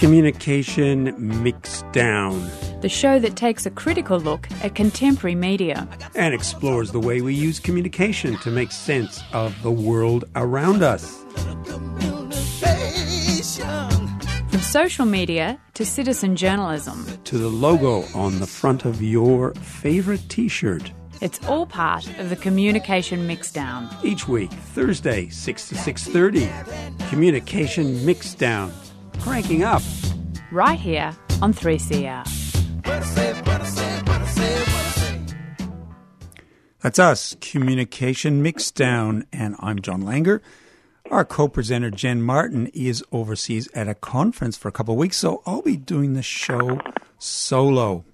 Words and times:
Communication 0.00 1.12
Mixdown 1.44 2.80
the 2.80 2.88
show 2.88 3.18
that 3.18 3.36
takes 3.36 3.66
a 3.66 3.70
critical 3.70 4.18
look 4.18 4.48
at 4.62 4.74
contemporary 4.74 5.34
media 5.34 5.86
and 6.14 6.32
explores 6.32 6.92
the 6.92 6.98
way 6.98 7.20
we 7.20 7.34
use 7.34 7.60
communication 7.60 8.38
to 8.38 8.50
make 8.50 8.72
sense 8.72 9.22
of 9.34 9.62
the 9.62 9.70
world 9.70 10.24
around 10.34 10.82
us. 10.82 11.22
From 14.48 14.60
social 14.62 15.04
media 15.04 15.60
to 15.74 15.84
citizen 15.84 16.34
journalism 16.34 17.04
to 17.24 17.36
the 17.36 17.50
logo 17.50 18.04
on 18.14 18.40
the 18.40 18.46
front 18.46 18.86
of 18.86 19.02
your 19.02 19.52
favorite 19.56 20.26
t 20.30 20.48
shirt. 20.48 20.90
It's 21.20 21.38
all 21.46 21.66
part 21.66 22.08
of 22.18 22.30
the 22.30 22.36
Communication 22.36 23.28
Mixdown. 23.28 23.92
Each 24.02 24.26
week, 24.26 24.50
Thursday, 24.50 25.28
6 25.28 25.68
to 25.68 25.74
6.30. 25.74 27.10
Communication 27.10 27.96
Mixdown. 28.06 28.72
Cranking 29.20 29.62
up. 29.62 29.82
Right 30.50 30.78
here 30.78 31.14
on 31.42 31.54
3CR. 31.54 32.24
That's 36.80 36.98
us, 36.98 37.36
Communication 37.40 38.42
Mixdown, 38.42 39.26
and 39.32 39.54
I'm 39.60 39.80
John 39.80 40.02
Langer. 40.02 40.40
Our 41.10 41.24
co-presenter 41.24 41.90
Jen 41.90 42.22
Martin 42.22 42.68
is 42.68 43.04
overseas 43.12 43.68
at 43.74 43.88
a 43.88 43.94
conference 43.94 44.56
for 44.56 44.68
a 44.68 44.72
couple 44.72 44.94
of 44.94 44.98
weeks, 44.98 45.18
so 45.18 45.42
I'll 45.44 45.62
be 45.62 45.76
doing 45.76 46.14
the 46.14 46.22
show 46.22 46.80
solo. 47.18 48.04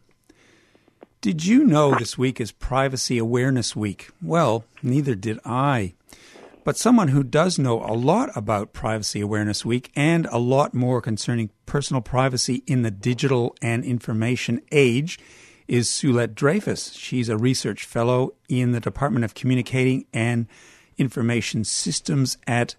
Did 1.20 1.44
you 1.44 1.64
know 1.64 1.94
this 1.94 2.16
week 2.16 2.40
is 2.40 2.52
Privacy 2.52 3.18
Awareness 3.18 3.76
Week? 3.76 4.10
Well, 4.22 4.64
neither 4.82 5.14
did 5.14 5.38
I. 5.44 5.94
But 6.66 6.76
someone 6.76 7.08
who 7.08 7.22
does 7.22 7.60
know 7.60 7.80
a 7.80 7.94
lot 7.94 8.36
about 8.36 8.72
Privacy 8.72 9.20
Awareness 9.20 9.64
Week 9.64 9.92
and 9.94 10.26
a 10.32 10.38
lot 10.38 10.74
more 10.74 11.00
concerning 11.00 11.50
personal 11.64 12.00
privacy 12.00 12.64
in 12.66 12.82
the 12.82 12.90
digital 12.90 13.54
and 13.62 13.84
information 13.84 14.60
age 14.72 15.16
is 15.68 15.88
Suelette 15.88 16.34
Dreyfus. 16.34 16.92
She's 16.94 17.28
a 17.28 17.36
research 17.36 17.84
fellow 17.84 18.34
in 18.48 18.72
the 18.72 18.80
Department 18.80 19.24
of 19.24 19.34
Communicating 19.34 20.06
and 20.12 20.48
Information 20.98 21.62
Systems 21.62 22.36
at 22.48 22.74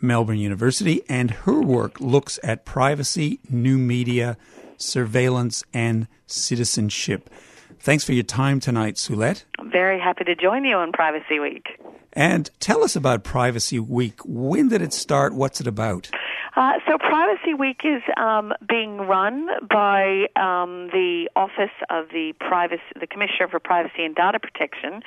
Melbourne 0.00 0.38
University, 0.38 1.02
and 1.08 1.30
her 1.30 1.62
work 1.62 2.00
looks 2.00 2.40
at 2.42 2.64
privacy, 2.64 3.38
new 3.48 3.78
media, 3.78 4.36
surveillance, 4.78 5.62
and 5.72 6.08
citizenship. 6.26 7.30
Thanks 7.78 8.04
for 8.04 8.12
your 8.12 8.24
time 8.24 8.60
tonight, 8.60 8.94
Suelette. 8.96 9.44
I'm 9.58 9.70
very 9.70 10.00
happy 10.00 10.24
to 10.24 10.34
join 10.34 10.64
you 10.64 10.76
on 10.76 10.92
Privacy 10.92 11.38
Week. 11.38 11.66
And 12.12 12.50
tell 12.60 12.82
us 12.82 12.96
about 12.96 13.24
Privacy 13.24 13.78
Week. 13.78 14.20
When 14.24 14.68
did 14.68 14.82
it 14.82 14.92
start? 14.92 15.34
What's 15.34 15.60
it 15.60 15.66
about? 15.66 16.10
Uh, 16.56 16.72
so 16.88 16.96
Privacy 16.96 17.52
Week 17.52 17.82
is 17.84 18.02
um, 18.16 18.54
being 18.66 18.96
run 18.96 19.46
by 19.68 20.24
um, 20.36 20.88
the 20.88 21.28
Office 21.36 21.70
of 21.90 22.08
the 22.08 22.32
Privacy, 22.40 22.82
the 22.98 23.06
Commissioner 23.06 23.48
for 23.50 23.60
Privacy 23.60 24.04
and 24.04 24.14
Data 24.14 24.40
Protection, 24.40 25.02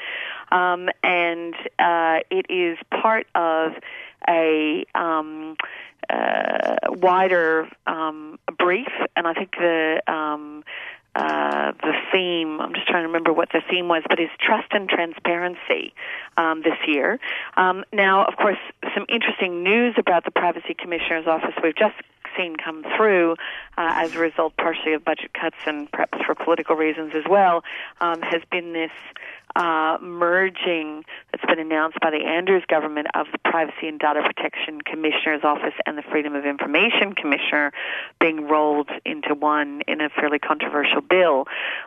um, 0.51 0.89
and 1.01 1.55
uh, 1.79 2.19
it 2.29 2.45
is 2.49 2.77
part 3.01 3.25
of 3.33 3.71
a 4.29 4.85
um, 4.93 5.55
uh, 6.07 6.75
wider 6.85 7.67
um, 7.87 8.37
brief, 8.59 8.89
and 9.15 9.27
I 9.27 9.33
think 9.33 9.55
the 9.57 10.03
um, 10.07 10.63
uh, 11.15 11.71
the 11.81 11.93
theme. 12.11 12.61
I'm 12.61 12.73
just 12.73 12.87
trying 12.87 13.03
to 13.03 13.07
remember 13.07 13.33
what 13.33 13.49
the 13.51 13.61
theme 13.69 13.87
was, 13.87 14.03
but 14.07 14.19
is 14.19 14.29
trust 14.39 14.67
and 14.71 14.87
transparency 14.87 15.93
um, 16.37 16.61
this 16.61 16.77
year. 16.87 17.19
Um, 17.57 17.83
now, 17.91 18.25
of 18.25 18.35
course, 18.37 18.57
some 18.93 19.05
interesting 19.09 19.63
news 19.63 19.95
about 19.97 20.25
the 20.25 20.31
Privacy 20.31 20.73
Commissioner's 20.73 21.27
Office. 21.27 21.53
We've 21.63 21.75
just 21.75 21.95
seen 22.37 22.55
come 22.55 22.83
through 22.95 23.33
uh, 23.77 23.93
as 23.95 24.15
a 24.15 24.19
result, 24.19 24.55
partially 24.57 24.93
of 24.93 25.03
budget 25.03 25.33
cuts 25.33 25.57
and 25.65 25.91
perhaps 25.91 26.17
for 26.25 26.35
political 26.35 26.75
reasons 26.75 27.13
as 27.15 27.23
well, 27.29 27.63
um, 28.01 28.21
has 28.21 28.41
been 28.51 28.73
this 28.73 28.91
uh, 29.55 29.97
merging 30.01 31.03
that's 31.31 31.45
been 31.45 31.59
announced 31.59 31.97
by 32.01 32.11
the 32.11 32.25
Andrews 32.25 32.63
government 32.67 33.07
of 33.13 33.27
the 33.31 33.37
Privacy 33.39 33.87
and 33.87 33.99
Data 33.99 34.21
Protection 34.21 34.81
Commissioner's 34.81 35.43
Office 35.43 35.73
and 35.85 35.97
the 35.97 36.03
Freedom 36.03 36.35
of 36.35 36.45
Information 36.45 37.13
Commissioner 37.13 37.71
being 38.19 38.47
rolled 38.47 38.89
into 39.05 39.33
one 39.33 39.81
in 39.87 40.01
a 40.01 40.09
fairly 40.09 40.39
controversial 40.39 41.01
bill. 41.01 41.45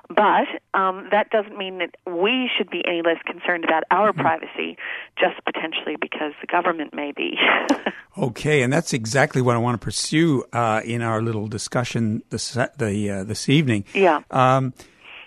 But 0.08 0.48
um, 0.74 1.08
that 1.10 1.30
doesn't 1.30 1.56
mean 1.56 1.78
that 1.78 1.94
we 2.06 2.50
should 2.56 2.70
be 2.70 2.82
any 2.86 3.02
less 3.02 3.22
concerned 3.24 3.64
about 3.64 3.84
our 3.90 4.12
mm-hmm. 4.12 4.20
privacy, 4.20 4.76
just 5.18 5.42
potentially 5.44 5.96
because 6.00 6.32
the 6.40 6.46
government 6.46 6.94
may 6.94 7.12
be. 7.12 7.38
okay, 8.18 8.62
and 8.62 8.72
that's 8.72 8.92
exactly 8.92 9.40
what 9.42 9.56
I 9.56 9.58
want 9.58 9.80
to 9.80 9.84
pursue 9.84 10.44
uh, 10.52 10.80
in 10.84 11.02
our 11.02 11.22
little 11.22 11.46
discussion 11.46 12.22
this, 12.30 12.52
the, 12.52 13.10
uh, 13.10 13.24
this 13.24 13.48
evening. 13.48 13.84
Yeah. 13.94 14.22
Um, 14.30 14.74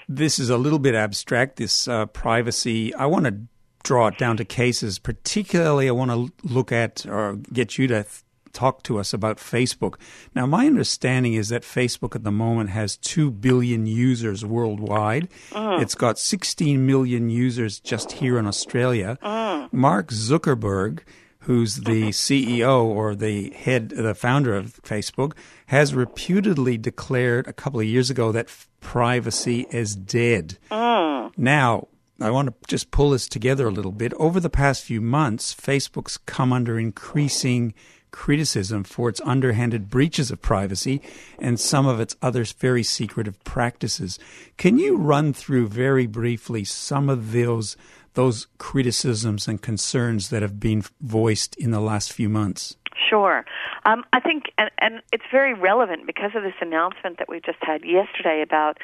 this 0.08 0.40
is 0.40 0.50
a 0.50 0.58
little 0.58 0.80
bit 0.80 0.96
abstract, 0.96 1.58
this 1.58 1.88
uh, 1.88 2.06
privacy. 2.08 2.94
I 2.96 3.06
want 3.06 3.26
to 3.26 3.38
draw 3.84 4.08
it 4.08 4.18
down 4.18 4.38
to 4.38 4.46
cases. 4.46 5.00
Particularly, 5.00 5.88
I 5.88 5.92
want 5.92 6.12
to 6.12 6.32
look 6.44 6.72
at 6.72 7.06
or 7.06 7.36
get 7.36 7.78
you 7.78 7.88
to 7.88 8.04
th- 8.04 8.24
talk 8.54 8.84
to 8.84 8.98
us 8.98 9.14
about 9.14 9.38
Facebook. 9.38 9.96
Now, 10.34 10.46
my 10.46 10.66
understanding 10.66 11.34
is 11.34 11.50
that 11.50 11.64
Facebook 11.64 12.16
at 12.16 12.24
the 12.24 12.32
moment 12.32 12.70
has 12.70 12.98
2 12.98 13.30
billion 13.30 13.86
users 13.86 14.46
worldwide. 14.46 15.30
Mm. 15.52 15.82
It's 15.82 15.96
got 15.96 16.18
16 16.18 16.86
million 16.86 17.30
users 17.30 17.80
just 17.80 18.14
here 18.14 18.40
in 18.40 18.48
Australia. 18.48 19.18
Mm. 19.22 19.74
Mark 19.74 20.08
Zuckerberg 20.08 21.02
who's 21.46 21.76
the 21.76 22.10
CEO 22.10 22.84
or 22.84 23.14
the 23.14 23.52
head, 23.52 23.90
the 23.90 24.16
founder 24.16 24.56
of 24.56 24.82
Facebook, 24.82 25.34
has 25.68 25.94
reputedly 25.94 26.76
declared 26.76 27.48
a 27.48 27.54
couple 27.54 27.80
of 27.80 27.86
years 27.86 28.10
ago 28.10 28.32
that 28.32 28.50
privacy 28.86 29.66
is 29.72 29.96
dead. 29.96 30.60
Mm. 30.70 31.32
Now, 31.36 31.88
I 32.22 32.30
want 32.30 32.50
to 32.50 32.54
just 32.68 32.92
pull 32.92 33.10
this 33.10 33.28
together 33.28 33.68
a 33.68 33.72
little 33.72 33.92
bit. 33.92 34.14
Over 34.14 34.40
the 34.40 34.50
past 34.50 34.84
few 34.84 35.02
months, 35.02 35.56
Facebook's 35.56 36.18
come 36.18 36.54
under 36.54 36.78
increasing 36.78 37.74
criticism 38.12 38.84
for 38.84 39.10
its 39.10 39.20
underhanded 39.22 39.90
breaches 39.90 40.30
of 40.30 40.40
privacy 40.42 41.02
and 41.40 41.60
some 41.60 41.88
of 41.88 42.00
its 42.00 42.16
other 42.22 42.46
very 42.46 42.84
secretive 42.84 43.44
practices. 43.44 44.20
Can 44.56 44.78
you 44.78 44.98
run 44.98 45.34
through 45.34 45.68
very 45.68 46.06
briefly 46.06 46.64
some 46.64 47.10
of 47.10 47.32
those 47.32 47.76
those 48.14 48.48
criticisms 48.60 49.48
and 49.48 49.62
concerns 49.62 50.30
that 50.30 50.42
have 50.42 50.58
been 50.58 50.84
voiced 51.02 51.56
in 51.58 51.72
the 51.72 51.82
last 51.82 52.14
few 52.14 52.30
months? 52.30 52.78
Sure. 53.10 53.46
Um, 53.86 54.04
I 54.14 54.20
think, 54.20 54.52
and, 54.58 54.72
and 54.80 55.02
it's 55.12 55.24
very 55.32 55.54
relevant 55.54 56.06
because 56.08 56.32
of 56.36 56.44
this 56.44 56.56
announcement 56.62 57.18
that 57.20 57.30
we 57.30 57.40
just 57.40 57.60
had 57.62 57.84
yesterday 57.86 58.42
about, 58.42 58.78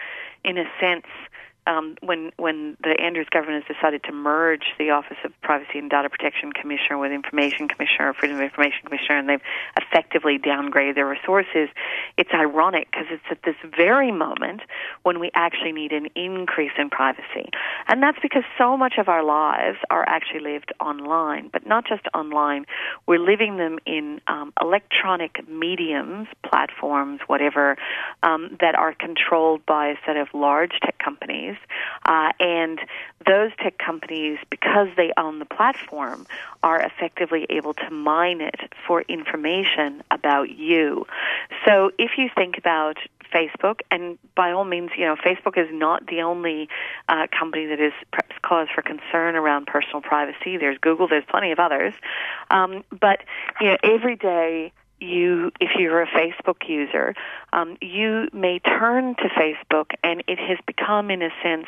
in 0.44 0.58
a 0.58 0.66
sense, 0.80 1.06
um, 1.68 1.96
when 2.02 2.32
when 2.38 2.76
the 2.84 3.00
Andrews 3.00 3.28
government 3.30 3.64
has 3.64 3.76
decided 3.76 4.04
to 4.04 4.12
merge 4.12 4.64
the 4.80 4.90
Office 4.90 5.18
of 5.24 5.32
Privacy 5.42 5.78
and 5.78 5.90
Data 5.90 6.10
Protection 6.10 6.52
Commissioner 6.52 6.98
with 6.98 7.12
Information 7.12 7.68
Commissioner, 7.68 8.14
Freedom 8.14 8.38
of 8.38 8.44
Information 8.44 8.80
Commissioner, 8.86 9.20
and 9.20 9.30
they've 9.30 9.42
effectively 9.78 10.40
downgraded 10.40 10.96
their 10.96 11.08
resources, 11.08 11.70
it's 12.18 12.32
ironic 12.34 12.88
because 12.92 13.08
it's 13.12 13.24
at 13.30 13.44
this 13.44 13.56
very 13.78 14.12
moment 14.12 14.62
when 15.04 15.20
we 15.20 15.30
actually 15.36 15.72
need 15.72 15.92
an 15.92 16.08
increase 16.16 16.72
in 16.78 16.90
privacy, 16.90 17.50
and 17.88 18.02
that's 18.02 18.20
because 18.22 18.44
so 18.58 18.76
much 18.76 18.96
of 18.98 19.08
our 19.08 19.24
lives 19.24 19.78
are 19.90 20.04
actually 20.08 20.40
lived 20.40 20.74
online, 20.80 21.50
but 21.54 21.68
not 21.68 21.86
just 21.86 22.08
online. 22.14 22.66
We're 23.08 23.20
living 23.20 23.58
them 23.58 23.78
in 23.86 24.20
um, 24.28 24.52
electronic 24.60 25.48
mediums, 25.48 26.28
platforms, 26.44 27.22
whatever, 27.28 27.78
um, 28.24 28.58
that 28.60 28.74
are 28.74 28.94
controlled 28.94 29.64
by 29.66 29.90
a 29.90 29.96
set 30.06 30.18
of 30.18 30.28
large 30.34 30.72
tech 30.82 30.98
companies 30.98 31.51
companies, 31.52 31.58
uh, 32.06 32.32
and 32.40 32.80
those 33.26 33.52
tech 33.60 33.78
companies, 33.78 34.40
because 34.50 34.88
they 34.98 35.12
own 35.18 35.40
the 35.40 35.46
platform, 35.46 36.26
are 36.64 36.82
effectively 36.82 37.46
able 37.50 37.74
to 37.74 37.90
mine 37.90 38.42
it 38.42 38.60
for 38.88 39.02
information 39.04 40.02
about 40.12 40.50
you. 40.50 41.06
So 41.66 41.92
if 41.98 42.12
you 42.18 42.30
think 42.36 42.58
about 42.58 42.98
Facebook, 43.34 43.80
and 43.90 44.18
by 44.36 44.52
all 44.52 44.66
means, 44.66 44.92
you 44.98 45.06
know, 45.06 45.16
Facebook 45.16 45.58
is 45.58 45.70
not 45.72 46.08
the 46.08 46.22
only 46.22 46.68
uh, 47.08 47.28
company 47.38 47.68
that 47.68 47.80
is 47.80 47.94
perhaps 48.12 48.36
cause 48.42 48.68
for 48.74 48.82
concern 48.82 49.36
around 49.36 49.68
personal 49.68 50.02
privacy. 50.02 50.58
There's 50.58 50.78
Google, 50.80 51.08
there's 51.08 51.24
plenty 51.30 51.52
of 51.52 51.60
others, 51.60 51.94
um, 52.50 52.84
but 52.90 53.22
you 53.62 53.68
know, 53.68 53.78
every 53.84 54.16
day 54.16 54.74
you, 55.02 55.52
if 55.60 55.72
you're 55.78 56.02
a 56.02 56.08
Facebook 56.08 56.68
user, 56.68 57.16
um, 57.54 57.78
you 57.82 58.28
may 58.34 58.60
turn 58.60 59.16
to 59.16 59.30
Facebook, 59.30 59.92
and 60.04 60.24
it 60.28 60.40
has 60.40 60.58
become, 60.66 61.10
in 61.10 61.22
a 61.22 61.30
sense, 61.44 61.68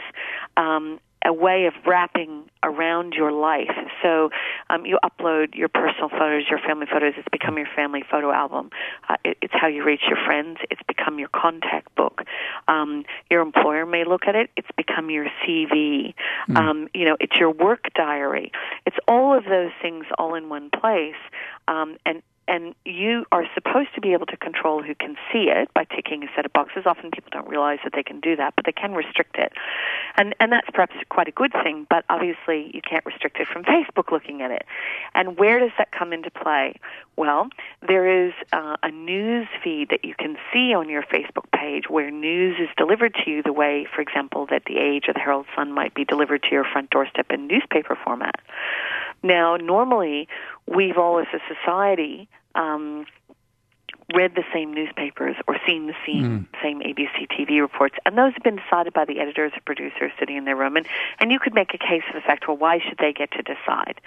um, 0.57 0.99
a 1.25 1.31
way 1.31 1.65
of 1.65 1.73
wrapping 1.85 2.43
around 2.63 3.13
your 3.13 3.31
life. 3.31 3.71
So 4.01 4.29
um, 4.69 4.85
you 4.85 4.99
upload 5.03 5.55
your 5.55 5.69
personal 5.69 6.09
photos, 6.09 6.43
your 6.49 6.59
family 6.59 6.85
photos. 6.91 7.13
It's 7.17 7.27
become 7.31 7.57
your 7.57 7.67
family 7.75 8.03
photo 8.09 8.31
album. 8.31 8.71
Uh, 9.07 9.15
it, 9.23 9.37
it's 9.41 9.53
how 9.53 9.67
you 9.67 9.83
reach 9.83 10.01
your 10.07 10.17
friends. 10.25 10.59
It's 10.69 10.81
become 10.87 11.19
your 11.19 11.29
contact 11.29 11.95
book. 11.95 12.23
Um, 12.67 13.05
your 13.29 13.41
employer 13.41 13.85
may 13.85 14.03
look 14.03 14.23
at 14.27 14.35
it. 14.35 14.49
It's 14.57 14.67
become 14.75 15.09
your 15.09 15.27
CV. 15.45 16.13
Mm. 16.49 16.57
Um, 16.57 16.87
you 16.93 17.05
know, 17.05 17.15
it's 17.19 17.37
your 17.37 17.51
work 17.51 17.85
diary. 17.95 18.51
It's 18.85 18.97
all 19.07 19.37
of 19.37 19.45
those 19.45 19.71
things 19.81 20.05
all 20.17 20.35
in 20.35 20.49
one 20.49 20.69
place. 20.69 21.15
Um, 21.67 21.97
and 22.05 22.21
and 22.47 22.75
you 22.85 23.25
are 23.31 23.45
supposed 23.53 23.89
to 23.95 24.01
be 24.01 24.13
able 24.13 24.25
to 24.27 24.37
control 24.37 24.81
who 24.83 24.95
can 24.95 25.15
see 25.31 25.49
it 25.49 25.73
by 25.73 25.85
ticking 25.85 26.23
a 26.23 26.27
set 26.35 26.45
of 26.45 26.53
boxes. 26.53 26.83
Often 26.85 27.11
people 27.11 27.29
don't 27.31 27.47
realize 27.47 27.79
that 27.83 27.93
they 27.93 28.03
can 28.03 28.19
do 28.19 28.35
that, 28.35 28.53
but 28.55 28.65
they 28.65 28.71
can 28.71 28.93
restrict 28.93 29.37
it, 29.37 29.53
and 30.17 30.35
and 30.39 30.51
that's 30.51 30.69
perhaps 30.71 30.95
quite 31.09 31.27
a 31.27 31.31
good 31.31 31.53
thing. 31.63 31.87
But 31.89 32.05
obviously, 32.09 32.71
you 32.73 32.81
can't 32.81 33.05
restrict 33.05 33.39
it 33.39 33.47
from 33.47 33.63
Facebook 33.63 34.11
looking 34.11 34.41
at 34.41 34.51
it. 34.51 34.65
And 35.13 35.37
where 35.37 35.59
does 35.59 35.71
that 35.77 35.91
come 35.91 36.13
into 36.13 36.31
play? 36.31 36.75
Well, 37.15 37.49
there 37.87 38.27
is 38.27 38.33
uh, 38.51 38.77
a 38.81 38.91
news 38.91 39.47
feed 39.63 39.89
that 39.89 40.03
you 40.03 40.15
can 40.17 40.37
see 40.51 40.73
on 40.73 40.89
your 40.89 41.03
Facebook 41.03 41.45
page 41.53 41.83
where 41.89 42.09
news 42.09 42.57
is 42.59 42.69
delivered 42.77 43.15
to 43.23 43.29
you 43.29 43.43
the 43.43 43.53
way, 43.53 43.85
for 43.93 44.01
example, 44.01 44.47
that 44.49 44.63
the 44.65 44.77
Age 44.77 45.05
or 45.07 45.13
the 45.13 45.19
Herald 45.19 45.45
Sun 45.55 45.71
might 45.71 45.93
be 45.93 46.05
delivered 46.05 46.41
to 46.43 46.49
your 46.51 46.63
front 46.63 46.89
doorstep 46.89 47.27
in 47.31 47.47
newspaper 47.47 47.97
format. 48.03 48.39
Now, 49.23 49.55
normally, 49.55 50.27
we've 50.67 50.97
all, 50.97 51.19
as 51.19 51.27
a 51.33 51.39
society, 51.53 52.27
um, 52.55 53.05
read 54.13 54.35
the 54.35 54.43
same 54.53 54.73
newspapers 54.73 55.35
or 55.47 55.57
seen 55.65 55.87
the 55.87 55.95
same, 56.05 56.23
mm. 56.23 56.61
same 56.61 56.81
ABC 56.81 57.27
TV 57.31 57.61
reports, 57.61 57.95
and 58.05 58.17
those 58.17 58.33
have 58.33 58.43
been 58.43 58.57
decided 58.57 58.93
by 58.93 59.05
the 59.05 59.19
editors 59.19 59.53
or 59.55 59.61
producers 59.65 60.11
sitting 60.19 60.35
in 60.37 60.45
their 60.45 60.55
room. 60.55 60.75
And, 60.75 60.85
and 61.19 61.31
you 61.31 61.39
could 61.39 61.53
make 61.53 61.73
a 61.73 61.77
case 61.77 62.03
for 62.11 62.17
the 62.19 62.21
fact, 62.21 62.47
well, 62.47 62.57
why 62.57 62.79
should 62.79 62.97
they 62.99 63.13
get 63.13 63.31
to 63.31 63.41
decide? 63.41 64.01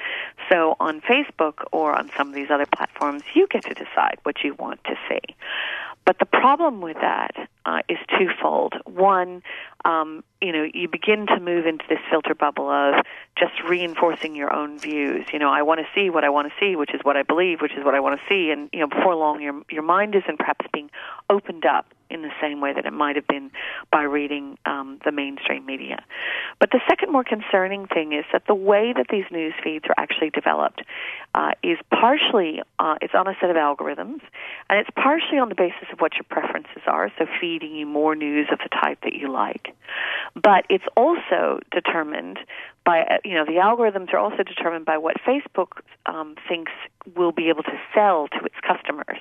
So 0.51 0.77
on 0.81 1.01
Facebook 1.01 1.65
or 1.73 1.95
on 1.95 2.11
some 2.17 2.29
of 2.29 2.35
these 2.35 2.51
other 2.51 2.67
platforms, 2.67 3.23
you 3.35 3.47
get 3.49 3.65
to 3.65 3.75
decide 3.75 4.19
what 4.23 4.45
you 4.45 4.55
want 4.55 4.85
to 4.85 4.97
see. 5.09 5.35
But 6.05 6.19
the 6.19 6.27
problem 6.27 6.81
with 6.81 6.97
that 7.01 7.49
uh, 7.67 7.81
is 7.89 7.99
twofold. 8.17 8.75
One, 8.87 9.43
um, 9.85 10.23
you 10.41 10.53
know, 10.53 10.67
you 10.73 10.89
begin 10.89 11.27
to 11.27 11.41
move 11.41 11.67
into 11.67 11.85
this 11.89 11.99
filter 12.09 12.35
bubble 12.35 12.71
of 12.71 13.05
just 13.37 13.53
reinforcing 13.69 14.37
your 14.37 14.55
own 14.55 14.79
views. 14.79 15.27
You 15.33 15.39
know, 15.39 15.51
I 15.51 15.63
want 15.63 15.81
to 15.81 15.87
see 15.95 16.09
what 16.09 16.25
I 16.25 16.29
want 16.29 16.49
to 16.49 16.55
see, 16.61 16.77
which 16.77 16.95
is 16.95 17.01
what 17.03 17.17
I 17.17 17.23
believe, 17.23 17.61
which 17.61 17.73
is 17.73 17.85
what 17.85 17.95
I 17.95 18.01
want 18.01 18.21
to 18.21 18.27
see, 18.29 18.51
and 18.51 18.71
you 18.73 18.81
know, 18.81 18.87
before 18.87 19.15
long, 19.17 19.43
your 19.43 19.63
your 19.71 19.83
mind 19.83 20.15
isn't 20.15 20.39
perhaps 20.39 20.65
being 20.73 20.91
opened 21.29 21.67
up 21.67 21.87
in 22.09 22.23
the 22.23 22.31
same 22.41 22.61
way 22.61 22.73
that 22.73 22.87
it 22.87 22.93
might 22.93 23.17
have 23.17 23.27
been 23.27 23.51
by 23.91 24.03
reading 24.03 24.57
um, 24.65 25.01
the 25.05 25.11
mainstream 25.11 25.67
media. 25.67 26.05
But 26.61 26.71
the 26.71 26.81
second 26.89 27.11
more 27.11 27.25
concerning 27.25 27.87
thing 27.87 28.13
is 28.13 28.25
that 28.33 28.47
the 28.47 28.55
way 28.55 28.93
that 28.93 29.07
these 29.11 29.25
news 29.33 29.55
feeds 29.63 29.87
are 29.89 29.95
actually 29.99 30.31
developed 30.31 30.83
uh, 31.35 31.51
is 31.63 31.79
partially 31.91 32.63
uh, 32.79 32.97
it's 33.01 33.15
on 33.15 33.27
a 33.27 33.35
set 33.41 33.51
of 33.51 33.57
algorithms, 33.57 34.21
and 34.71 34.79
it's 34.79 34.91
partially 34.95 35.39
on 35.39 35.49
the 35.49 35.55
basis 35.55 35.89
of 35.93 35.99
what 36.01 36.15
your 36.15 36.25
preferences 36.29 36.83
are, 36.87 37.11
so 37.19 37.27
feeding 37.59 37.77
you 37.77 37.87
more 37.87 38.15
news 38.15 38.49
of 38.53 38.59
the 38.59 38.69
type 38.69 38.99
that 39.03 39.15
you 39.15 39.31
like. 39.31 39.75
But 40.43 40.67
it's 40.69 40.85
also 40.97 41.61
determined 41.73 42.39
by 42.85 43.01
uh, 43.01 43.19
you 43.25 43.35
know 43.35 43.45
the 43.45 43.61
algorithms 43.61 44.13
are 44.13 44.19
also 44.19 44.43
determined 44.43 44.85
by 44.85 44.99
what 44.99 45.17
Facebook 45.27 45.81
um, 46.07 46.37
thinks 46.49 46.73
will 47.17 47.33
be 47.33 47.49
able 47.49 47.63
to 47.63 47.79
sell 47.95 48.29
to 48.29 48.45
its 48.45 48.55
customers. 48.67 49.19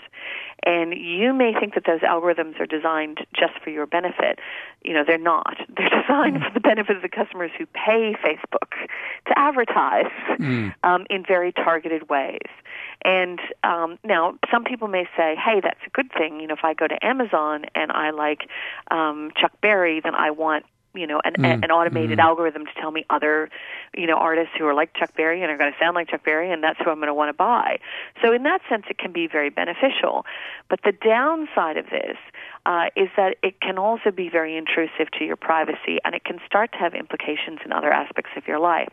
And 0.65 0.93
you 0.93 1.33
may 1.33 1.53
think 1.53 1.75
that 1.75 1.83
those 1.85 2.01
algorithms 2.01 2.59
are 2.59 2.65
designed 2.65 3.19
just 3.37 3.53
for 3.63 3.69
your 3.69 3.85
benefit. 3.85 4.39
You 4.83 4.93
know, 4.93 5.03
they're 5.05 5.17
not. 5.17 5.57
They're 5.75 5.89
designed 5.89 6.41
for 6.43 6.51
the 6.53 6.59
benefit 6.59 6.95
of 6.95 7.01
the 7.01 7.09
customers 7.09 7.51
who 7.57 7.65
pay 7.67 8.15
Facebook 8.23 8.71
to 9.27 9.37
advertise 9.37 10.11
mm. 10.39 10.73
um, 10.83 11.05
in 11.09 11.23
very 11.25 11.51
targeted 11.51 12.09
ways. 12.09 12.49
And 13.03 13.39
um, 13.63 13.99
now, 14.03 14.37
some 14.51 14.63
people 14.63 14.87
may 14.87 15.05
say, 15.17 15.35
"Hey, 15.35 15.61
that's 15.61 15.79
a 15.85 15.89
good 15.91 16.11
thing." 16.11 16.39
You 16.39 16.47
know, 16.47 16.55
if 16.55 16.63
I 16.63 16.73
go 16.73 16.87
to 16.87 17.05
Amazon 17.05 17.65
and 17.73 17.91
I 17.91 18.11
like 18.11 18.49
um, 18.91 19.31
Chuck 19.39 19.53
Berry, 19.61 20.01
then 20.03 20.15
I 20.15 20.31
want 20.31 20.65
you 20.95 21.07
know, 21.07 21.21
an, 21.23 21.33
mm. 21.33 21.63
an 21.63 21.71
automated 21.71 22.19
mm. 22.19 22.23
algorithm 22.23 22.65
to 22.65 22.71
tell 22.79 22.91
me 22.91 23.05
other, 23.09 23.49
you 23.95 24.07
know, 24.07 24.15
artists 24.15 24.53
who 24.57 24.65
are 24.65 24.73
like 24.73 24.93
Chuck 24.95 25.15
Berry 25.15 25.41
and 25.41 25.51
are 25.51 25.57
going 25.57 25.71
to 25.71 25.77
sound 25.79 25.95
like 25.95 26.09
Chuck 26.09 26.23
Berry, 26.23 26.51
and 26.51 26.63
that's 26.63 26.79
who 26.83 26.89
I'm 26.89 26.97
going 26.97 27.07
to 27.07 27.13
want 27.13 27.29
to 27.29 27.33
buy. 27.33 27.79
So 28.21 28.33
in 28.33 28.43
that 28.43 28.61
sense, 28.69 28.85
it 28.89 28.97
can 28.97 29.11
be 29.11 29.27
very 29.27 29.49
beneficial. 29.49 30.25
But 30.69 30.79
the 30.83 30.91
downside 30.91 31.77
of 31.77 31.85
this 31.89 32.17
uh, 32.65 32.85
is 32.95 33.09
that 33.17 33.37
it 33.43 33.61
can 33.61 33.77
also 33.77 34.11
be 34.11 34.29
very 34.29 34.57
intrusive 34.57 35.11
to 35.19 35.25
your 35.25 35.35
privacy, 35.35 35.99
and 36.03 36.15
it 36.15 36.23
can 36.23 36.39
start 36.45 36.71
to 36.73 36.77
have 36.77 36.93
implications 36.93 37.59
in 37.63 37.71
other 37.71 37.91
aspects 37.91 38.31
of 38.35 38.47
your 38.47 38.59
life. 38.59 38.89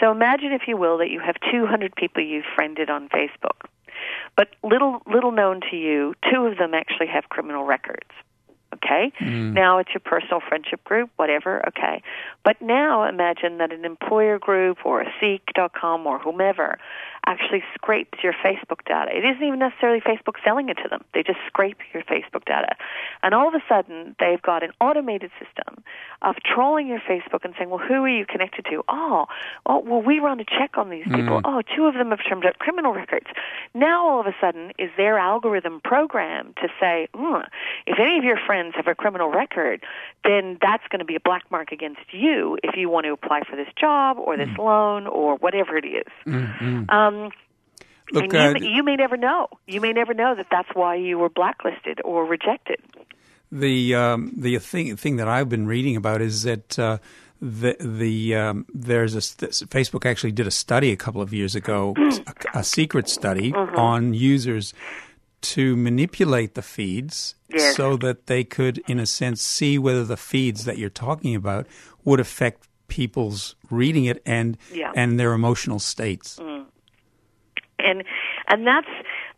So 0.00 0.10
imagine, 0.10 0.52
if 0.52 0.62
you 0.66 0.76
will, 0.76 0.98
that 0.98 1.10
you 1.10 1.20
have 1.20 1.36
200 1.50 1.94
people 1.96 2.22
you've 2.22 2.44
friended 2.54 2.90
on 2.90 3.08
Facebook. 3.08 3.68
But 4.36 4.48
little 4.62 5.00
little 5.06 5.30
known 5.30 5.60
to 5.70 5.76
you, 5.76 6.14
two 6.30 6.46
of 6.46 6.58
them 6.58 6.74
actually 6.74 7.06
have 7.06 7.28
criminal 7.28 7.64
records. 7.64 8.10
Okay? 8.84 9.12
Mm. 9.20 9.52
Now 9.52 9.78
it's 9.78 9.90
your 9.94 10.00
personal 10.00 10.40
friendship 10.46 10.84
group, 10.84 11.10
whatever, 11.16 11.66
okay. 11.68 12.02
But 12.44 12.60
now 12.60 13.08
imagine 13.08 13.58
that 13.58 13.72
an 13.72 13.84
employer 13.84 14.38
group 14.38 14.78
or 14.84 15.00
a 15.02 15.06
Seek.com 15.20 16.06
or 16.06 16.18
whomever 16.18 16.78
actually 17.26 17.62
scrapes 17.74 18.18
your 18.22 18.32
Facebook 18.32 18.84
data. 18.86 19.10
It 19.14 19.24
isn't 19.24 19.42
even 19.42 19.58
necessarily 19.58 20.00
Facebook 20.00 20.34
selling 20.44 20.68
it 20.68 20.74
to 20.82 20.88
them. 20.88 21.04
They 21.14 21.22
just 21.22 21.38
scrape 21.46 21.78
your 21.92 22.02
Facebook 22.02 22.44
data. 22.44 22.76
And 23.22 23.34
all 23.34 23.48
of 23.48 23.54
a 23.54 23.62
sudden, 23.68 24.16
they've 24.18 24.40
got 24.42 24.62
an 24.62 24.70
automated 24.80 25.30
system 25.38 25.82
of 26.22 26.36
trolling 26.44 26.86
your 26.88 27.00
Facebook 27.00 27.44
and 27.44 27.54
saying, 27.56 27.70
well, 27.70 27.78
who 27.78 28.04
are 28.04 28.08
you 28.08 28.26
connected 28.26 28.66
to? 28.70 28.82
Oh, 28.88 29.26
oh 29.66 29.78
well, 29.78 30.02
we 30.02 30.18
run 30.18 30.40
a 30.40 30.44
check 30.44 30.76
on 30.76 30.90
these 30.90 31.04
people. 31.04 31.40
Mm. 31.40 31.42
Oh, 31.44 31.62
two 31.76 31.86
of 31.86 31.94
them 31.94 32.10
have 32.10 32.20
turned 32.28 32.44
up 32.44 32.58
criminal 32.58 32.92
records. 32.92 33.26
Now, 33.74 34.08
all 34.08 34.20
of 34.20 34.26
a 34.26 34.34
sudden, 34.40 34.72
is 34.78 34.90
their 34.96 35.18
algorithm 35.18 35.80
programmed 35.82 36.56
to 36.56 36.68
say, 36.80 37.08
mm, 37.14 37.46
if 37.86 37.98
any 37.98 38.18
of 38.18 38.24
your 38.24 38.38
friends 38.46 38.74
have 38.76 38.86
a 38.86 38.94
criminal 38.94 39.30
record, 39.30 39.82
then 40.24 40.58
that's 40.60 40.84
going 40.88 41.00
to 41.00 41.04
be 41.04 41.16
a 41.16 41.20
black 41.20 41.42
mark 41.50 41.72
against 41.72 42.12
you 42.12 42.58
if 42.62 42.76
you 42.76 42.88
want 42.88 43.04
to 43.04 43.12
apply 43.12 43.40
for 43.48 43.56
this 43.56 43.68
job 43.78 44.18
or 44.18 44.36
this 44.36 44.48
mm. 44.48 44.58
loan 44.58 45.06
or 45.06 45.36
whatever 45.36 45.76
it 45.76 45.84
is. 45.86 46.12
Mm-hmm. 46.26 46.90
Um, 46.90 47.13
Look, 48.12 48.34
and 48.34 48.60
you, 48.60 48.66
uh, 48.66 48.70
you 48.70 48.82
may 48.82 48.96
never 48.96 49.16
know. 49.16 49.48
You 49.66 49.80
may 49.80 49.92
never 49.92 50.14
know 50.14 50.34
that 50.34 50.46
that's 50.50 50.68
why 50.74 50.96
you 50.96 51.18
were 51.18 51.30
blacklisted 51.30 52.00
or 52.04 52.24
rejected. 52.24 52.80
The 53.50 53.94
um, 53.94 54.32
the 54.36 54.58
thing 54.58 54.96
thing 54.96 55.16
that 55.16 55.28
I've 55.28 55.48
been 55.48 55.66
reading 55.66 55.96
about 55.96 56.20
is 56.20 56.42
that 56.42 56.78
uh, 56.78 56.98
the 57.40 57.76
the 57.80 58.34
um, 58.34 58.66
there's 58.74 59.14
a 59.14 59.20
Facebook 59.20 60.04
actually 60.04 60.32
did 60.32 60.46
a 60.46 60.50
study 60.50 60.92
a 60.92 60.96
couple 60.96 61.22
of 61.22 61.32
years 61.32 61.54
ago, 61.54 61.94
a, 62.54 62.58
a 62.58 62.64
secret 62.64 63.08
study 63.08 63.52
mm-hmm. 63.52 63.76
on 63.76 64.12
users 64.12 64.74
to 65.44 65.76
manipulate 65.76 66.54
the 66.54 66.62
feeds 66.62 67.34
yes. 67.50 67.76
so 67.76 67.96
that 67.98 68.26
they 68.26 68.44
could, 68.44 68.78
in 68.88 68.98
a 68.98 69.04
sense, 69.04 69.42
see 69.42 69.78
whether 69.78 70.02
the 70.02 70.16
feeds 70.16 70.64
that 70.64 70.78
you're 70.78 70.88
talking 70.88 71.34
about 71.34 71.66
would 72.02 72.18
affect 72.18 72.66
people's 72.88 73.54
reading 73.70 74.04
it 74.06 74.22
and 74.24 74.56
yeah. 74.72 74.92
and 74.94 75.18
their 75.18 75.32
emotional 75.32 75.78
states. 75.78 76.38
Mm. 76.38 76.53
And 77.84 78.04
and 78.48 78.66
that's 78.66 78.88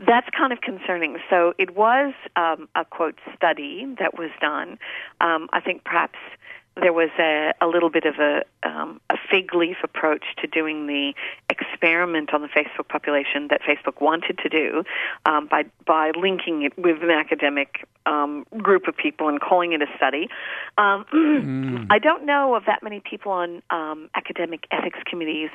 that's 0.06 0.28
kind 0.36 0.52
of 0.52 0.60
concerning. 0.60 1.18
So 1.28 1.54
it 1.58 1.76
was 1.76 2.14
um, 2.36 2.68
a 2.74 2.84
quote 2.84 3.18
study 3.34 3.86
that 3.98 4.18
was 4.18 4.30
done. 4.40 4.78
Um, 5.20 5.48
I 5.52 5.60
think 5.60 5.84
perhaps 5.84 6.18
there 6.76 6.92
was 6.92 7.10
a, 7.18 7.52
a 7.60 7.66
little 7.66 7.88
bit 7.88 8.04
of 8.04 8.16
a, 8.18 8.42
um, 8.62 9.00
fig 9.30 9.54
leaf 9.54 9.76
approach 9.82 10.24
to 10.40 10.46
doing 10.46 10.86
the 10.86 11.14
experiment 11.50 12.32
on 12.32 12.42
the 12.42 12.48
Facebook 12.48 12.88
population 12.88 13.48
that 13.50 13.60
Facebook 13.62 14.00
wanted 14.00 14.38
to 14.38 14.48
do 14.48 14.84
um, 15.24 15.46
by 15.46 15.64
by 15.86 16.12
linking 16.16 16.62
it 16.62 16.76
with 16.78 17.02
an 17.02 17.10
academic 17.10 17.86
um, 18.06 18.46
group 18.56 18.86
of 18.88 18.96
people 18.96 19.28
and 19.28 19.40
calling 19.40 19.72
it 19.72 19.82
a 19.82 19.86
study. 19.96 20.28
Um, 20.78 21.04
mm. 21.14 21.86
I 21.90 21.98
don't 21.98 22.24
know 22.24 22.54
of 22.54 22.64
that 22.66 22.82
many 22.82 23.00
people 23.00 23.32
on 23.32 23.62
um, 23.70 24.08
academic 24.14 24.66
ethics 24.70 24.98
committees 25.04 25.50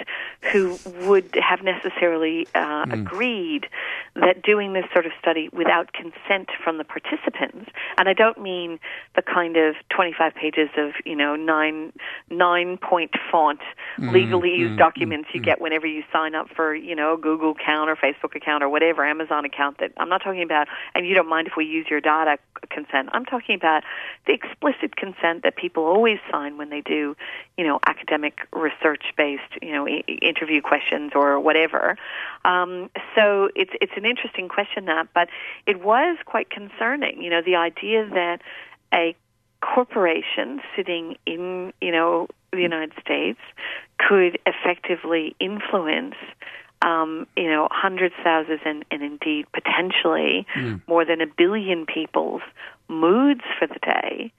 who 0.51 0.78
would 1.08 1.38
have 1.42 1.63
necessarily 1.63 2.48
uh, 2.54 2.86
mm. 2.86 2.94
agreed 2.94 3.68
that 4.16 4.44
doing 4.44 4.74
this 4.74 4.86
sort 4.94 5.06
of 5.06 5.13
study 5.20 5.50
without 5.54 5.94
consent 5.94 6.50
from 6.63 6.78
the 6.78 6.84
participants, 6.84 7.72
and 7.98 8.10
I 8.10 8.13
don't 8.13 8.42
mean 8.42 8.80
the 9.16 9.22
kind 9.22 9.56
of 9.56 9.75
25 9.90 10.36
pages 10.36 10.70
of 10.78 10.92
you 11.06 11.16
know 11.16 11.36
nine 11.36 11.94
nine 12.30 12.78
point 12.78 13.12
font 13.32 13.61
mm. 13.98 14.10
legalese 14.10 14.70
mm. 14.70 14.77
documents 14.77 15.30
you 15.34 15.41
mm. 15.41 15.46
get 15.46 15.62
whenever 15.62 15.88
you 15.88 16.03
sign 16.12 16.36
up 16.36 16.48
for 16.56 16.74
you 16.75 16.96
know 16.96 17.13
a 17.13 17.18
Google 17.18 17.51
account 17.51 17.89
or 17.89 17.96
Facebook 17.96 18.36
account 18.36 18.63
or 18.63 18.70
whatever 18.70 19.06
Amazon 19.06 19.46
account 19.46 19.77
that 19.80 19.91
I'm 19.98 20.10
not 20.10 20.22
talking 20.24 20.44
about 20.44 20.68
and 20.96 21.06
you 21.06 21.13
don't 21.13 21.30
mind 21.30 21.48
if 21.48 21.53
we 21.56 21.65
use 21.65 21.88
your 21.89 22.01
data 22.01 22.38
consent. 22.70 23.10
I'm 23.12 23.25
talking 23.25 23.56
about 23.56 23.84
the 24.27 24.34
explicit 24.34 24.96
consent 24.96 25.44
that 25.44 25.56
people 25.56 25.84
always 25.84 26.20
sign 26.32 26.58
when 26.58 26.70
they 26.70 26.82
do, 26.82 27.15
you 27.58 27.65
know, 27.65 27.80
academic 27.88 28.39
research-based, 28.53 29.62
you 29.62 29.72
know, 29.72 29.88
I- 29.88 30.03
interview 30.22 30.62
questions 30.62 31.12
or 31.15 31.39
whatever. 31.39 31.98
Um, 32.46 32.89
so 33.15 33.50
it's 33.56 33.72
it's 33.82 33.94
an 33.96 34.06
interesting 34.06 34.48
question 34.48 34.86
that, 34.86 35.08
but 35.13 35.30
it 35.65 35.84
was 35.84 36.18
quite 36.25 36.50
concerning. 36.50 37.22
You 37.22 37.30
know, 37.30 37.41
the 37.41 37.56
idea 37.56 38.08
that 38.10 38.41
a 38.94 39.15
corporation 39.62 40.62
sitting 40.75 41.18
in, 41.25 41.74
you 41.82 41.91
know, 41.91 42.27
the 42.51 42.62
United 42.62 42.93
States 43.00 43.39
could 43.98 44.38
effectively 44.46 45.36
influence 45.39 46.15
um, 46.84 47.27
you 47.38 47.48
know, 47.48 47.67
hundreds, 47.70 48.15
thousands, 48.24 48.62
and, 48.65 48.84
and 48.89 49.03
indeed 49.03 49.46
potentially 49.53 50.48
mm. 50.55 50.81
more 50.88 51.05
than 51.05 51.22
a 51.22 51.27
billion 51.27 51.86
people's 51.86 52.41
moods 52.88 53.41
for 53.60 53.67
the 53.67 53.77
day 53.84 54.31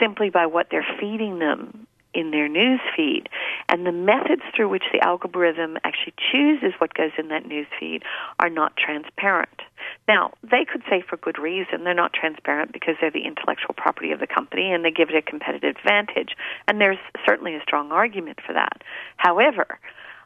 simply 0.00 0.28
by 0.28 0.46
what 0.46 0.68
they're 0.70 0.86
feeding 0.98 1.38
them 1.38 1.86
in 2.14 2.30
their 2.30 2.48
news 2.48 2.80
feed. 2.96 3.28
And 3.68 3.86
the 3.86 3.92
methods 3.92 4.42
through 4.54 4.68
which 4.68 4.84
the 4.92 5.00
algorithm 5.00 5.76
actually 5.84 6.14
chooses 6.32 6.72
what 6.78 6.94
goes 6.94 7.10
in 7.18 7.28
that 7.28 7.46
news 7.46 7.66
feed 7.78 8.02
are 8.38 8.50
not 8.50 8.76
transparent. 8.76 9.60
Now, 10.08 10.32
they 10.42 10.64
could 10.64 10.82
say 10.88 11.02
for 11.08 11.16
good 11.16 11.38
reason 11.38 11.84
they're 11.84 11.94
not 11.94 12.12
transparent 12.12 12.72
because 12.72 12.94
they're 13.00 13.10
the 13.10 13.26
intellectual 13.26 13.74
property 13.76 14.12
of 14.12 14.20
the 14.20 14.26
company 14.26 14.72
and 14.72 14.84
they 14.84 14.90
give 14.90 15.10
it 15.10 15.16
a 15.16 15.22
competitive 15.22 15.76
advantage. 15.76 16.36
And 16.68 16.80
there's 16.80 16.98
certainly 17.26 17.54
a 17.54 17.62
strong 17.62 17.92
argument 17.92 18.38
for 18.46 18.52
that. 18.52 18.82
However, 19.16 19.78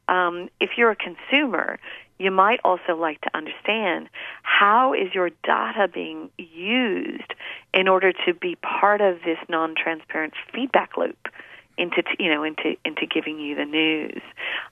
um, 0.09 0.49
if 0.61 0.71
you're 0.77 0.91
a 0.91 0.97
consumer, 0.97 1.79
you 2.19 2.31
might 2.31 2.61
also 2.65 2.97
like 2.97 3.21
to 3.21 3.31
understand 3.37 4.09
how 4.43 4.93
is 4.93 5.15
your 5.15 5.31
data 5.45 5.89
being 5.93 6.31
used 6.37 7.35
in 7.73 7.87
order 7.87 8.13
to 8.27 8.35
be 8.35 8.57
part 8.57 9.01
of 9.01 9.19
this 9.25 9.39
non-transparent 9.49 10.35
feedback 10.53 10.97
loop 10.97 11.29
into 11.79 12.03
you 12.19 12.29
know 12.33 12.43
into 12.43 12.77
into 12.85 13.07
giving 13.07 13.39
you 13.39 13.55
the 13.55 13.65
news, 13.65 14.21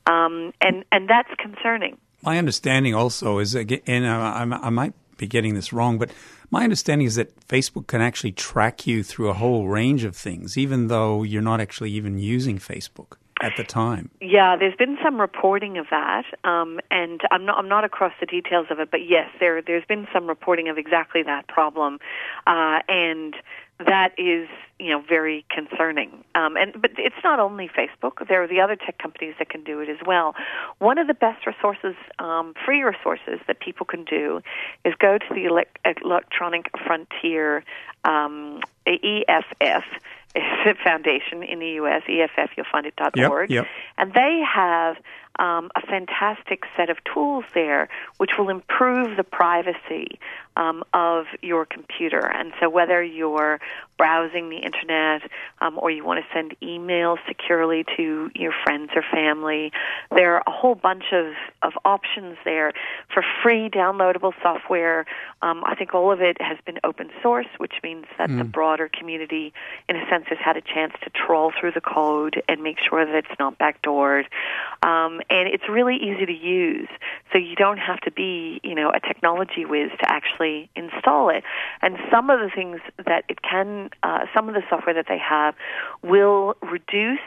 um, 0.06 0.52
and 0.60 0.84
and 0.92 1.08
that's 1.08 1.30
concerning. 1.38 1.96
My 2.22 2.38
understanding 2.38 2.94
also 2.94 3.38
is, 3.38 3.54
and 3.54 4.06
I, 4.06 4.42
I 4.42 4.70
might 4.70 4.94
be 5.16 5.26
getting 5.26 5.54
this 5.54 5.72
wrong, 5.72 5.98
but 5.98 6.10
my 6.50 6.64
understanding 6.64 7.06
is 7.06 7.16
that 7.16 7.34
Facebook 7.48 7.86
can 7.86 8.00
actually 8.00 8.32
track 8.32 8.86
you 8.86 9.02
through 9.02 9.28
a 9.28 9.34
whole 9.34 9.68
range 9.68 10.04
of 10.04 10.16
things, 10.16 10.56
even 10.56 10.88
though 10.88 11.22
you're 11.22 11.42
not 11.42 11.60
actually 11.60 11.90
even 11.92 12.18
using 12.18 12.58
Facebook 12.58 13.16
at 13.42 13.52
the 13.56 13.64
time. 13.64 14.10
Yeah, 14.20 14.56
there's 14.56 14.76
been 14.76 14.96
some 15.04 15.20
reporting 15.20 15.76
of 15.78 15.86
that, 15.90 16.24
um, 16.44 16.80
and 16.90 17.20
I'm 17.30 17.44
not 17.44 17.58
I'm 17.58 17.68
not 17.68 17.84
across 17.84 18.12
the 18.20 18.26
details 18.26 18.66
of 18.70 18.80
it, 18.80 18.90
but 18.90 19.00
yes, 19.06 19.28
there 19.40 19.60
there's 19.60 19.84
been 19.84 20.06
some 20.12 20.26
reporting 20.26 20.68
of 20.68 20.78
exactly 20.78 21.22
that 21.24 21.46
problem, 21.48 21.98
uh, 22.46 22.80
and 22.88 23.34
that 23.78 24.12
is 24.18 24.48
you 24.78 24.90
know 24.90 25.02
very 25.06 25.44
concerning. 25.50 26.24
Um, 26.34 26.56
and 26.56 26.80
but 26.80 26.92
it's 26.98 27.16
not 27.22 27.38
only 27.38 27.68
Facebook. 27.68 28.26
There 28.28 28.42
are 28.42 28.48
the 28.48 28.60
other 28.60 28.76
tech 28.76 28.98
companies 28.98 29.34
that 29.38 29.48
can 29.48 29.64
do 29.64 29.80
it 29.80 29.88
as 29.88 29.98
well. 30.06 30.34
One 30.78 30.98
of 30.98 31.06
the 31.06 31.14
best 31.14 31.46
resources, 31.46 31.94
um, 32.18 32.54
free 32.64 32.82
resources 32.82 33.40
that 33.46 33.60
people 33.60 33.86
can 33.86 34.04
do, 34.04 34.40
is 34.84 34.94
go 34.98 35.18
to 35.18 35.34
the 35.34 35.44
elect- 35.44 35.78
Electronic 36.02 36.70
Frontier 36.86 37.64
um, 38.04 38.60
EFF 38.86 39.84
foundation 40.84 41.42
in 41.42 41.58
the 41.58 41.68
U.S. 41.80 42.02
EFF. 42.08 42.50
You'll 42.56 42.66
find 42.70 42.86
it 42.86 42.96
dot 42.96 43.18
.org, 43.18 43.50
yep, 43.50 43.64
yep. 43.64 43.66
and 43.98 44.12
they 44.14 44.42
have 44.46 44.96
um, 45.38 45.70
a 45.76 45.80
fantastic 45.80 46.64
set 46.76 46.90
of 46.90 46.98
tools 47.12 47.44
there 47.54 47.88
which 48.18 48.32
will 48.38 48.48
improve 48.48 49.16
the 49.16 49.24
privacy 49.24 50.18
um, 50.56 50.82
of 50.94 51.26
your 51.42 51.66
computer. 51.66 52.26
And 52.26 52.52
so, 52.60 52.68
whether 52.68 53.02
you're 53.02 53.60
browsing 53.98 54.50
the 54.50 54.58
internet 54.58 55.22
um, 55.60 55.78
or 55.78 55.90
you 55.90 56.04
want 56.04 56.22
to 56.22 56.26
send 56.34 56.54
emails 56.62 57.16
securely 57.26 57.84
to 57.96 58.30
your 58.34 58.52
friends 58.64 58.90
or 58.94 59.02
family, 59.10 59.72
there 60.14 60.34
are 60.34 60.42
a 60.46 60.50
whole 60.50 60.74
bunch 60.74 61.04
of, 61.12 61.32
of 61.62 61.72
options 61.84 62.36
there 62.44 62.72
for 63.12 63.24
free 63.42 63.68
downloadable 63.70 64.32
software. 64.42 65.06
Um, 65.42 65.62
I 65.64 65.74
think 65.74 65.94
all 65.94 66.12
of 66.12 66.20
it 66.20 66.40
has 66.40 66.58
been 66.64 66.78
open 66.84 67.10
source, 67.22 67.46
which 67.58 67.74
means 67.82 68.06
that 68.18 68.30
mm. 68.30 68.38
the 68.38 68.44
broader 68.44 68.88
community, 68.88 69.52
in 69.88 69.96
a 69.96 70.08
sense, 70.08 70.24
has 70.28 70.38
had 70.38 70.56
a 70.56 70.62
chance 70.62 70.92
to 71.04 71.10
trawl 71.10 71.52
through 71.58 71.72
the 71.72 71.80
code 71.80 72.42
and 72.48 72.62
make 72.62 72.76
sure 72.78 73.04
that 73.04 73.14
it's 73.14 73.38
not 73.38 73.58
backdoored. 73.58 74.24
Um, 74.82 75.20
and 75.30 75.48
it's 75.48 75.68
really 75.68 75.96
easy 75.96 76.26
to 76.26 76.32
use, 76.32 76.88
so 77.32 77.38
you 77.38 77.56
don't 77.56 77.78
have 77.78 78.00
to 78.00 78.10
be, 78.10 78.60
you 78.62 78.74
know, 78.74 78.90
a 78.90 79.00
technology 79.00 79.64
whiz 79.64 79.90
to 80.00 80.10
actually 80.10 80.70
install 80.76 81.28
it. 81.28 81.44
And 81.82 81.96
some 82.10 82.30
of 82.30 82.40
the 82.40 82.50
things 82.54 82.80
that 83.04 83.24
it 83.28 83.42
can, 83.42 83.90
uh, 84.02 84.26
some 84.34 84.48
of 84.48 84.54
the 84.54 84.62
software 84.68 84.94
that 84.94 85.06
they 85.08 85.18
have, 85.18 85.54
will 86.02 86.54
reduce 86.62 87.18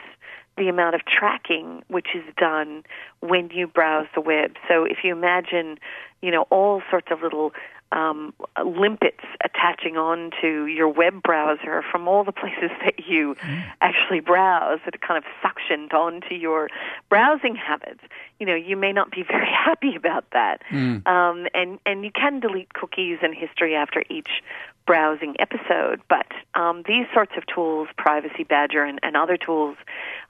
the 0.56 0.68
amount 0.68 0.94
of 0.94 1.02
tracking 1.06 1.82
which 1.88 2.08
is 2.14 2.24
done 2.36 2.82
when 3.20 3.50
you 3.50 3.66
browse 3.66 4.06
the 4.14 4.20
web. 4.20 4.56
So 4.68 4.84
if 4.84 4.98
you 5.04 5.12
imagine, 5.12 5.78
you 6.22 6.30
know, 6.30 6.42
all 6.50 6.82
sorts 6.90 7.08
of 7.10 7.22
little 7.22 7.52
um, 7.92 8.32
limpets 8.64 9.24
attaching 9.44 9.96
on 9.96 10.30
to 10.40 10.66
your 10.66 10.88
web 10.88 11.22
browser 11.22 11.82
from 11.90 12.06
all 12.06 12.24
the 12.24 12.32
places 12.32 12.70
that 12.84 13.06
you 13.06 13.34
mm. 13.34 13.64
actually 13.80 14.20
browse 14.20 14.78
that 14.84 14.94
are 14.94 15.06
kind 15.06 15.22
of 15.22 15.24
suctioned 15.42 15.92
onto 15.92 16.34
your 16.34 16.68
browsing 17.08 17.56
habits. 17.56 18.00
You 18.38 18.46
know, 18.46 18.54
you 18.54 18.76
may 18.76 18.92
not 18.92 19.10
be 19.10 19.22
very 19.28 19.50
happy 19.50 19.96
about 19.96 20.24
that. 20.32 20.62
Mm. 20.70 21.06
Um, 21.06 21.46
and, 21.54 21.78
and 21.84 22.04
you 22.04 22.10
can 22.12 22.40
delete 22.40 22.72
cookies 22.74 23.18
and 23.22 23.34
history 23.34 23.74
after 23.74 24.04
each 24.08 24.42
browsing 24.86 25.36
episode, 25.38 26.00
but 26.08 26.26
um, 26.54 26.82
these 26.86 27.06
sorts 27.14 27.32
of 27.36 27.44
tools, 27.46 27.86
Privacy 27.96 28.42
Badger 28.42 28.82
and, 28.82 28.98
and 29.04 29.16
other 29.16 29.36
tools, 29.36 29.76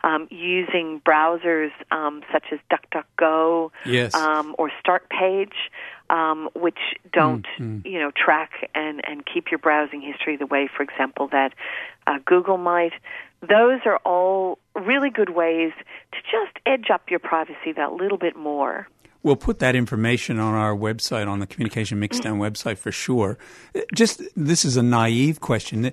um, 0.02 0.29
using 0.31 1.00
browsers 1.00 1.71
um, 1.90 2.23
such 2.31 2.45
as 2.52 2.59
DuckDuckGo 2.71 3.71
yes. 3.87 4.14
um, 4.14 4.55
or 4.59 4.71
StartPage, 4.85 5.55
um, 6.11 6.50
which 6.55 6.79
don't 7.12 7.47
mm, 7.59 7.83
mm. 7.83 7.87
you 7.87 7.99
know 7.99 8.11
track 8.11 8.69
and 8.75 9.00
and 9.07 9.25
keep 9.25 9.50
your 9.50 9.59
browsing 9.59 10.02
history 10.02 10.37
the 10.37 10.47
way, 10.47 10.69
for 10.75 10.83
example, 10.83 11.29
that 11.29 11.55
uh, 12.07 12.19
Google 12.25 12.59
might. 12.59 12.93
Those 13.40 13.81
are 13.87 13.97
all 13.99 14.59
really 14.75 15.09
good 15.09 15.31
ways 15.31 15.73
to 16.12 16.19
just 16.21 16.59
edge 16.67 16.90
up 16.93 17.09
your 17.09 17.21
privacy 17.21 17.73
that 17.75 17.93
little 17.93 18.19
bit 18.19 18.37
more. 18.37 18.87
We'll 19.23 19.37
put 19.37 19.61
that 19.61 19.75
information 19.75 20.38
on 20.38 20.55
our 20.55 20.75
website, 20.75 21.26
on 21.29 21.38
the 21.38 21.47
Communication 21.47 22.00
Mixdown 22.00 22.37
mm. 22.37 22.50
website 22.50 22.76
for 22.76 22.93
sure. 22.93 23.38
Just 23.95 24.21
this 24.37 24.64
is 24.64 24.76
a 24.76 24.83
naive 24.83 25.40
question. 25.40 25.93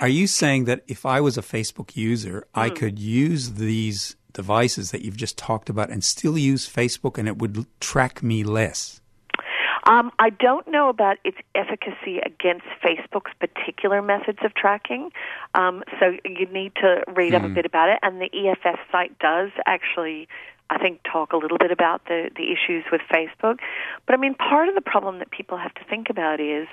Are 0.00 0.08
you 0.08 0.26
saying 0.26 0.66
that 0.66 0.82
if 0.86 1.06
I 1.06 1.20
was 1.20 1.38
a 1.38 1.42
Facebook 1.42 1.96
user, 1.96 2.46
mm. 2.54 2.60
I 2.60 2.70
could 2.70 2.98
use 2.98 3.52
these 3.52 4.16
devices 4.32 4.90
that 4.90 5.02
you've 5.02 5.16
just 5.16 5.38
talked 5.38 5.70
about 5.70 5.90
and 5.90 6.04
still 6.04 6.36
use 6.36 6.68
Facebook 6.68 7.16
and 7.16 7.26
it 7.26 7.38
would 7.38 7.66
track 7.80 8.22
me 8.22 8.44
less? 8.44 9.00
Um, 9.86 10.10
I 10.18 10.30
don't 10.30 10.66
know 10.68 10.88
about 10.88 11.18
its 11.24 11.38
efficacy 11.54 12.18
against 12.18 12.66
Facebook's 12.82 13.32
particular 13.38 14.02
methods 14.02 14.38
of 14.44 14.52
tracking. 14.54 15.10
Um, 15.54 15.84
so 16.00 16.16
you 16.24 16.46
need 16.46 16.74
to 16.76 17.04
read 17.14 17.32
mm. 17.32 17.36
up 17.36 17.44
a 17.44 17.48
hmm. 17.48 17.54
bit 17.54 17.66
about 17.66 17.88
it. 17.90 17.98
And 18.02 18.20
the 18.20 18.30
EFF 18.32 18.78
site 18.90 19.18
does 19.18 19.50
actually 19.64 20.28
I 20.68 20.78
think, 20.78 21.00
talk 21.10 21.32
a 21.32 21.36
little 21.36 21.58
bit 21.58 21.70
about 21.70 22.06
the, 22.06 22.28
the 22.34 22.52
issues 22.52 22.84
with 22.90 23.00
Facebook. 23.08 23.60
But 24.04 24.14
I 24.14 24.16
mean, 24.16 24.34
part 24.34 24.68
of 24.68 24.74
the 24.74 24.80
problem 24.80 25.20
that 25.20 25.30
people 25.30 25.56
have 25.58 25.72
to 25.74 25.84
think 25.84 26.10
about 26.10 26.40
is 26.40 26.66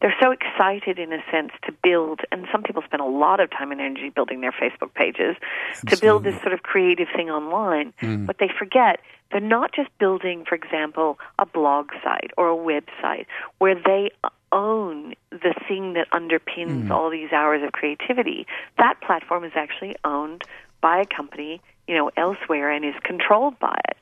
they're 0.00 0.14
so 0.20 0.30
excited, 0.30 0.98
in 0.98 1.12
a 1.12 1.18
sense, 1.30 1.50
to 1.66 1.72
build, 1.72 2.20
and 2.30 2.46
some 2.52 2.62
people 2.62 2.82
spend 2.82 3.00
a 3.00 3.06
lot 3.06 3.40
of 3.40 3.50
time 3.50 3.72
and 3.72 3.80
energy 3.80 4.10
building 4.10 4.40
their 4.40 4.52
Facebook 4.52 4.94
pages, 4.94 5.36
Absolutely. 5.70 5.96
to 5.96 6.00
build 6.00 6.24
this 6.24 6.40
sort 6.40 6.52
of 6.52 6.62
creative 6.62 7.08
thing 7.14 7.30
online. 7.30 7.92
Mm. 8.00 8.26
But 8.26 8.38
they 8.38 8.48
forget 8.56 9.00
they're 9.32 9.40
not 9.40 9.72
just 9.74 9.90
building, 9.98 10.44
for 10.48 10.54
example, 10.54 11.18
a 11.38 11.46
blog 11.46 11.90
site 12.02 12.30
or 12.36 12.50
a 12.50 12.56
website 12.56 13.26
where 13.58 13.74
they 13.74 14.10
own 14.52 15.14
the 15.30 15.54
thing 15.66 15.94
that 15.94 16.08
underpins 16.12 16.86
mm. 16.86 16.90
all 16.90 17.10
these 17.10 17.32
hours 17.32 17.62
of 17.62 17.72
creativity. 17.72 18.46
That 18.78 19.00
platform 19.00 19.44
is 19.44 19.52
actually 19.54 19.96
owned 20.04 20.42
by 20.80 21.00
a 21.00 21.06
company, 21.06 21.60
you 21.86 21.94
know, 21.94 22.10
elsewhere 22.16 22.70
and 22.70 22.84
is 22.84 22.94
controlled 23.02 23.58
by 23.58 23.76
it. 23.88 23.96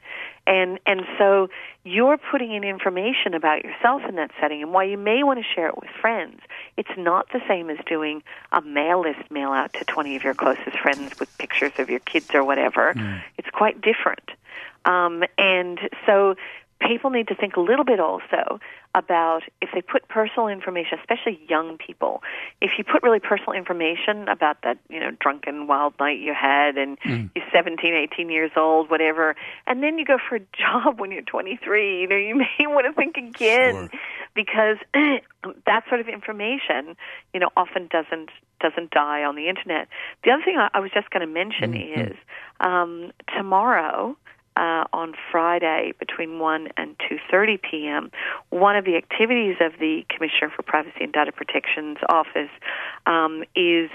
And 0.47 0.79
and 0.87 1.03
so 1.19 1.49
you're 1.85 2.19
putting 2.19 2.53
in 2.53 2.65
information 2.65 3.35
about 3.35 3.65
yourself 3.65 4.03
in 4.09 4.17
that 4.17 4.31
setting 4.41 4.63
and 4.63 4.73
why 4.73 4.85
you 4.85 4.99
may 4.99 5.23
want 5.23 5.39
to 5.39 5.45
share 5.45 5.69
it 5.69 5.77
with 5.77 5.91
friends. 6.01 6.41
It's 6.77 6.97
not 6.97 7.29
the 7.33 7.41
same 7.49 7.71
as 7.71 7.79
doing 7.87 8.23
a 8.53 8.61
mail 8.61 9.01
list 9.01 9.31
mail 9.31 9.51
out 9.51 9.73
to 9.75 9.85
20 9.85 10.17
of 10.17 10.25
your 10.25 10.35
closest 10.35 10.79
friends 10.79 11.19
with 11.19 11.37
pictures 11.39 11.73
of 11.79 11.91
your 11.91 12.01
kids 12.01 12.31
or 12.35 12.45
whatever. 12.45 12.95
Mm. 12.95 13.23
It's 13.39 13.51
quite 13.51 13.81
different. 13.81 14.31
Um, 14.85 15.25
and 15.37 15.81
so 16.07 16.37
people 16.81 17.11
need 17.11 17.29
to 17.29 17.35
think 17.35 17.57
a 17.57 17.61
little 17.61 17.85
bit 17.85 18.01
also 18.01 18.61
about 18.97 19.43
if 19.61 19.69
they 19.75 19.83
put 19.83 20.09
personal 20.09 20.49
information, 20.49 20.99
especially 20.99 21.39
young 21.49 21.77
people, 21.77 22.23
if 22.63 22.73
you 22.79 22.85
put 22.85 23.03
really 23.03 23.21
personal 23.21 23.53
information 23.53 24.27
about 24.27 24.57
that, 24.65 24.79
you 24.89 24.99
know, 24.99 25.11
drunken 25.21 25.67
wild 25.67 25.93
night 26.01 26.19
you 26.19 26.33
had 26.33 26.79
and 26.79 26.99
mm. 27.01 27.31
you're 27.35 27.45
17, 27.53 27.95
18 27.95 28.31
years 28.31 28.51
old, 28.57 28.91
whatever, 28.91 29.37
and 29.67 29.83
then 29.83 29.99
you 29.99 30.05
go 30.07 30.17
for 30.29 30.37
a 30.37 30.41
job 30.59 30.99
when 30.99 31.13
you're 31.13 31.23
23, 31.23 32.01
you 32.01 32.09
know, 32.09 32.17
you 32.17 32.35
may 32.35 32.47
want 32.67 32.87
to 32.87 32.93
think 32.95 33.17
again 33.19 33.75
sure. 33.75 33.91
because 34.35 34.79
that 35.67 35.85
sort 35.89 36.01
of 36.01 36.09
information, 36.09 36.97
you 37.35 37.41
know, 37.41 37.51
often 37.57 37.89
doesn't 37.89 38.31
doesn't 38.59 38.91
die 38.91 39.23
on 39.23 39.37
the 39.37 39.51
internet. 39.51 39.87
The 40.25 40.31
other 40.31 40.43
thing 40.43 40.57
I, 40.57 40.71
I 40.73 40.81
was 40.81 40.91
just 40.91 41.11
going 41.11 41.21
to 41.21 41.33
mention 41.33 41.75
mm-hmm. 41.75 42.13
is 42.13 42.17
um, 42.61 43.13
tomorrow 43.37 44.17
uh, 44.57 44.85
on 44.93 45.15
Friday 45.31 45.93
between 45.99 46.39
1 46.39 46.69
and 46.77 46.97
2:30 46.99 47.61
p.m. 47.63 48.11
One 48.51 48.77
of 48.77 48.85
the 48.85 48.97
activities 48.97 49.57
of 49.61 49.73
the 49.79 50.05
Commissioner 50.09 50.51
for 50.55 50.63
Privacy 50.63 51.03
and 51.03 51.13
Data 51.13 51.33
Protection's 51.33 51.99
office 52.09 52.51
um, 53.07 53.45
is 53.55 53.91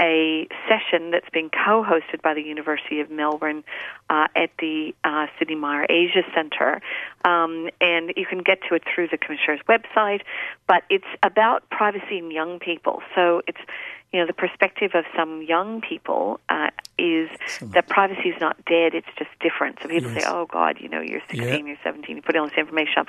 a 0.00 0.48
session 0.68 1.12
that's 1.12 1.28
being 1.32 1.50
co-hosted 1.50 2.20
by 2.22 2.34
the 2.34 2.42
University 2.42 3.00
of 3.00 3.10
Melbourne 3.10 3.62
uh, 4.10 4.26
at 4.34 4.50
the 4.58 4.94
uh, 5.04 5.26
Sidney 5.38 5.54
Myer 5.54 5.86
Asia 5.88 6.22
Centre, 6.34 6.80
um, 7.24 7.68
and 7.80 8.12
you 8.16 8.26
can 8.26 8.38
get 8.38 8.58
to 8.68 8.74
it 8.74 8.82
through 8.92 9.08
the 9.08 9.18
Commissioner's 9.18 9.60
website. 9.68 10.22
But 10.66 10.82
it's 10.90 11.04
about 11.22 11.68
privacy 11.70 12.18
in 12.18 12.30
young 12.30 12.58
people, 12.58 13.02
so 13.14 13.42
it's 13.46 13.60
you 14.14 14.20
know, 14.20 14.26
the 14.26 14.32
perspective 14.32 14.92
of 14.94 15.04
some 15.16 15.42
young 15.42 15.80
people 15.80 16.38
uh, 16.48 16.70
is 16.98 17.28
that 17.74 17.88
privacy 17.88 18.28
is 18.28 18.40
not 18.40 18.56
dead; 18.64 18.94
it's 18.94 19.08
just 19.18 19.30
different. 19.40 19.78
So 19.82 19.88
people 19.88 20.12
Yes. 20.12 20.22
say, 20.22 20.30
"Oh 20.30 20.46
God, 20.46 20.76
you 20.80 20.88
know, 20.88 21.00
you're 21.00 21.20
16, 21.28 21.42
Yeah. 21.42 21.56
you're 21.56 21.76
17, 21.82 22.14
you 22.14 22.22
put 22.22 22.36
all 22.36 22.46
this 22.48 22.56
information 22.56 22.98
up," 22.98 23.08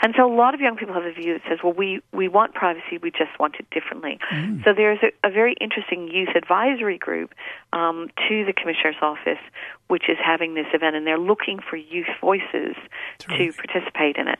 and 0.00 0.14
so 0.16 0.24
a 0.24 0.32
lot 0.34 0.54
of 0.54 0.60
young 0.62 0.76
people 0.76 0.94
have 0.94 1.04
a 1.04 1.12
view 1.12 1.34
that 1.34 1.42
says, 1.46 1.58
"Well, 1.62 1.74
we 1.74 2.00
we 2.12 2.26
want 2.26 2.54
privacy, 2.54 2.96
we 2.96 3.10
just 3.10 3.38
want 3.38 3.56
it 3.60 3.68
differently." 3.70 4.18
Mm. 4.32 4.64
So 4.64 4.72
there's 4.72 4.98
a, 5.02 5.12
a 5.28 5.30
very 5.30 5.52
interesting 5.60 6.08
youth 6.08 6.34
advisory 6.34 6.96
group 6.96 7.34
um, 7.74 8.08
to 8.26 8.44
the 8.46 8.54
commissioner's 8.54 8.96
office, 9.02 9.42
which 9.88 10.08
is 10.08 10.16
having 10.24 10.54
this 10.54 10.68
event, 10.72 10.96
and 10.96 11.06
they're 11.06 11.18
looking 11.18 11.58
for 11.58 11.76
youth 11.76 12.08
voices 12.18 12.74
to 13.18 13.52
participate 13.52 14.16
in 14.16 14.28
it. 14.28 14.38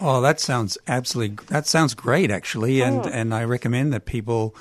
Oh, 0.00 0.20
that 0.20 0.38
sounds 0.38 0.78
absolutely. 0.86 1.44
That 1.48 1.66
sounds 1.66 1.94
great, 1.94 2.30
actually, 2.30 2.80
and 2.82 3.04
Oh. 3.04 3.10
and 3.12 3.34
I 3.34 3.42
recommend 3.42 3.92
that 3.92 4.06
people 4.06 4.54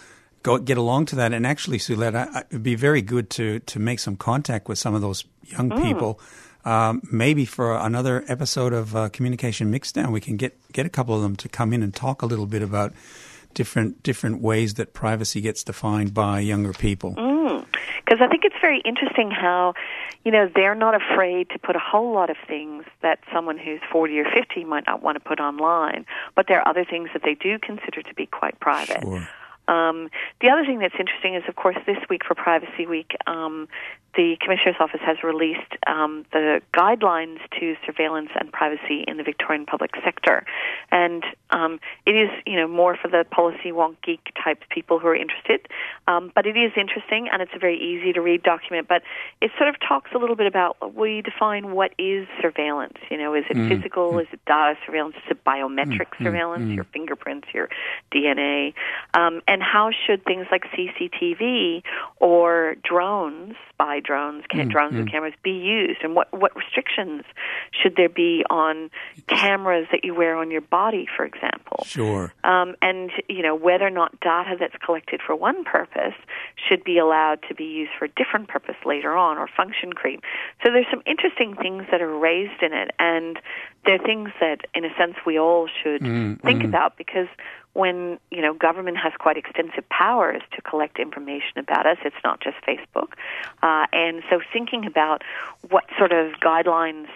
go 0.44 0.58
get 0.58 0.78
along 0.78 1.06
to 1.08 1.16
that. 1.18 1.34
And 1.34 1.46
actually, 1.46 1.78
Suelette, 1.80 2.46
it'd 2.50 2.64
be 2.64 2.76
very 2.76 3.02
good 3.02 3.30
to 3.32 3.60
to 3.60 3.80
make 3.80 4.00
some 4.00 4.16
contact 4.16 4.68
with 4.68 4.78
some 4.78 4.96
of 4.96 5.02
those 5.02 5.26
young 5.46 5.70
Mm. 5.70 5.82
people. 5.84 6.20
Um, 6.66 7.02
maybe 7.12 7.46
for 7.46 7.76
another 7.78 8.24
episode 8.28 8.74
of 8.74 8.96
uh, 8.96 9.10
Communication 9.10 9.72
Mixdown, 9.72 10.12
we 10.12 10.20
can 10.22 10.36
get 10.38 10.58
get 10.74 10.86
a 10.86 10.90
couple 10.90 11.16
of 11.16 11.22
them 11.22 11.36
to 11.38 11.48
come 11.50 11.74
in 11.74 11.82
and 11.84 11.94
talk 11.96 12.22
a 12.22 12.26
little 12.26 12.46
bit 12.46 12.62
about 12.62 12.94
different 13.54 14.04
different 14.04 14.42
ways 14.42 14.74
that 14.76 14.94
privacy 14.94 15.42
gets 15.42 15.64
defined 15.64 16.14
by 16.14 16.40
younger 16.40 16.74
people. 16.74 17.12
because 18.06 18.20
I 18.22 18.28
think 18.28 18.44
it's 18.46 18.56
very 18.62 18.80
interesting 18.86 19.32
how, 19.32 19.74
you 20.26 20.32
know, 20.32 20.50
they're 20.54 20.76
not 20.76 20.96
afraid 20.96 21.50
to 21.52 21.60
put 21.60 21.76
a 21.76 21.80
whole 21.80 22.12
lot 22.14 22.30
of 22.30 22.38
things 22.48 22.84
that 23.02 23.20
someone 23.34 23.58
who's 23.58 23.80
40 23.92 24.20
or 24.20 24.26
50 24.26 24.66
might 24.66 24.86
not 24.86 25.02
want 25.02 25.16
to 25.16 25.20
put 25.20 25.40
online, 25.40 26.06
but 26.36 26.46
there 26.48 26.60
are 26.60 26.68
other 26.68 26.86
things 26.86 27.10
that 27.14 27.24
they 27.24 27.36
do 27.36 27.58
consider 27.60 28.02
to 28.02 28.14
be 28.16 28.26
quite 28.26 28.60
private. 28.60 29.02
Sure. 29.02 29.28
Um, 29.70 30.10
the 30.42 30.50
other 30.50 30.66
thing 30.66 30.80
that's 30.80 30.96
interesting 31.00 31.36
is, 31.36 31.44
of 31.48 31.56
course, 31.56 31.78
this 31.86 31.98
week 32.10 32.26
for 32.26 32.34
Privacy 32.34 32.88
Week, 32.88 33.16
um, 33.28 33.68
the 34.16 34.38
Commissioner's 34.42 34.78
Office 34.80 35.02
has 35.06 35.24
released 35.24 35.72
um, 35.86 36.26
the 36.32 36.62
guidelines 36.74 37.38
to 37.60 37.76
surveillance 37.86 38.30
and 38.36 38.52
privacy 38.52 39.04
in 39.08 39.18
the 39.18 39.24
Victorian 39.24 39.66
public 39.66 39.92
sector, 40.04 40.46
and 40.92 41.24
um, 41.52 41.80
it 42.06 42.16
is, 42.16 42.30
you 42.46 42.56
know, 42.56 42.68
more 42.68 42.98
for 42.98 43.08
the 43.08 43.24
policy 43.30 43.72
wonk 43.72 43.98
geek 44.04 44.32
type 44.44 44.64
people 44.70 44.98
who 44.98 45.08
are 45.08 45.16
interested. 45.16 45.68
Um, 46.08 46.32
but 46.34 46.48
it 46.48 46.58
is 46.58 46.72
interesting, 46.76 47.30
and 47.32 47.42
it's 47.42 47.52
a 47.56 47.60
very 47.60 47.80
easy 47.80 48.12
to 48.14 48.22
read 48.22 48.42
document. 48.42 48.88
But 48.88 49.04
it 49.42 49.52
sort 49.58 49.70
of 49.70 49.76
talks 49.80 50.12
a 50.16 50.18
little 50.18 50.36
bit 50.36 50.48
about 50.48 50.96
we 50.96 51.22
define 51.22 51.72
what 51.72 51.94
is 52.00 52.28
surveillance. 52.42 52.98
You 53.12 53.18
know, 53.18 53.36
is 53.36 53.46
it 53.50 53.58
physical? 53.70 54.18
Is 54.18 54.28
it 54.32 54.44
data 54.46 54.76
surveillance? 54.86 55.16
Is 55.18 55.32
it 55.32 55.44
biometric 55.44 56.08
surveillance? 56.18 56.74
Your 56.74 56.86
fingerprints, 56.86 57.48
your 57.54 57.70
DNA, 58.12 58.74
um, 59.14 59.42
and 59.60 59.68
how 59.68 59.90
should 59.92 60.24
things 60.24 60.48
like 60.52 60.64
CCTV 60.72 61.84
or 62.22 62.76
drones, 62.82 63.56
spy 63.70 64.00
drones, 64.00 64.46
ca- 64.50 64.60
mm, 64.60 64.72
drones 64.72 64.96
with 64.96 65.08
mm. 65.08 65.12
cameras, 65.12 65.34
be 65.44 65.52
used, 65.52 66.00
and 66.02 66.16
what 66.16 66.32
what 66.32 66.56
restrictions 66.56 67.24
should 67.72 67.98
there 67.98 68.08
be 68.08 68.46
on 68.50 68.90
cameras 69.28 69.88
that 69.92 70.06
you 70.06 70.16
wear 70.16 70.38
on 70.38 70.50
your 70.50 70.62
body, 70.62 71.08
for 71.14 71.26
example? 71.26 71.84
Sure. 71.86 72.32
um, 72.46 72.76
and 72.82 73.12
you 73.28 73.42
know 73.42 73.54
whether 73.54 73.86
or 73.86 73.90
not 73.90 74.18
data 74.22 74.56
that's 74.58 74.76
collected 74.84 75.20
for 75.26 75.36
one 75.36 75.66
purpose 75.66 76.16
should 76.56 76.84
be 76.86 76.98
allowed 76.98 77.40
to 77.50 77.54
be 77.54 77.66
used 77.66 77.92
for 78.00 78.06
a 78.06 78.10
different 78.10 78.48
purpose 78.48 78.78
later 78.86 79.18
on, 79.18 79.38
or 79.38 79.50
function 79.58 79.92
creep. 79.92 80.22
So 80.64 80.72
there's 80.72 80.88
some 80.90 81.04
interesting 81.06 81.56
things 81.56 81.84
that 81.92 82.02
are 82.02 82.18
raised 82.18 82.64
in 82.64 82.72
it, 82.72 82.92
and 82.98 83.38
they're 83.86 84.00
things 84.00 84.30
that, 84.40 84.60
in 84.74 84.86
a 84.86 84.96
sense, 84.98 85.16
we 85.26 85.38
all 85.38 85.68
should 85.84 86.02
mm, 86.02 86.42
think 86.42 86.64
about 86.64 86.98
because 86.98 87.28
when 87.80 88.20
you 88.30 88.42
know 88.42 88.54
government 88.54 88.98
has 88.98 89.14
quite 89.18 89.38
extensive 89.38 89.88
powers 89.90 90.42
to 90.56 90.62
collect 90.62 91.00
information 91.00 91.58
about 91.58 91.86
us, 91.86 91.98
it's 92.04 92.24
not 92.24 92.42
just 92.42 92.58
Facebook, 92.68 93.14
uh, 93.64 93.86
and 93.94 94.22
so 94.30 94.40
thinking 94.52 94.86
about 94.86 95.24
what 95.70 95.86
sort 95.98 96.12
of 96.12 96.34
guidelines 96.34 97.08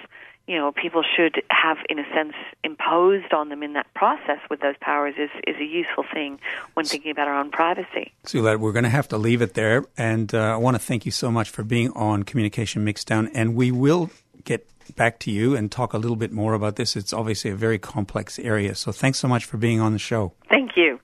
you 0.47 0.57
know, 0.57 0.73
people 0.73 1.03
should 1.15 1.41
have, 1.49 1.77
in 1.89 1.99
a 1.99 2.03
sense, 2.13 2.33
imposed 2.63 3.33
on 3.33 3.47
them 3.47 3.63
in 3.63 3.73
that 3.73 3.91
process 3.93 4.39
with 4.49 4.59
those 4.59 4.75
powers 4.81 5.15
is, 5.17 5.29
is 5.47 5.55
a 5.57 5.63
useful 5.63 6.03
thing 6.13 6.37
when 6.73 6.85
thinking 6.85 7.11
about 7.11 7.29
our 7.29 7.39
own 7.39 7.49
privacy. 7.49 8.11
Suelette, 8.25 8.59
we're 8.59 8.73
going 8.73 8.83
to 8.83 8.89
have 8.89 9.07
to 9.09 9.17
leave 9.17 9.41
it 9.41 9.53
there. 9.53 9.85
And 9.97 10.33
uh, 10.35 10.39
I 10.39 10.57
want 10.57 10.75
to 10.75 10.79
thank 10.79 11.05
you 11.05 11.13
so 11.13 11.31
much 11.31 11.49
for 11.49 11.63
being 11.63 11.91
on 11.91 12.23
Communication 12.23 12.85
Mixdown. 12.85 13.31
And 13.33 13.55
we 13.55 13.71
will 13.71 14.09
get 14.43 14.67
back 14.95 15.19
to 15.19 15.31
you 15.31 15.55
and 15.55 15.71
talk 15.71 15.93
a 15.93 15.97
little 15.97 16.15
bit 16.15 16.31
more 16.31 16.53
about 16.53 16.75
this. 16.75 16.95
It's 16.95 17.13
obviously 17.13 17.51
a 17.51 17.55
very 17.55 17.79
complex 17.79 18.37
area. 18.39 18.75
So 18.75 18.91
thanks 18.91 19.19
so 19.19 19.27
much 19.27 19.45
for 19.45 19.57
being 19.57 19.79
on 19.79 19.93
the 19.93 19.99
show. 19.99 20.33
Thank 20.49 20.75
you. 20.75 20.99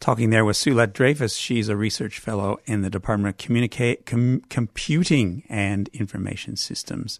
Talking 0.00 0.30
there 0.30 0.44
with 0.44 0.56
Suelette 0.56 0.92
Dreyfus. 0.92 1.34
She's 1.34 1.68
a 1.68 1.76
research 1.76 2.20
fellow 2.20 2.58
in 2.66 2.82
the 2.82 2.90
Department 2.90 3.34
of 3.34 3.46
Communica- 3.46 4.04
Com- 4.06 4.42
Computing 4.48 5.42
and 5.48 5.88
Information 5.88 6.56
Systems. 6.56 7.18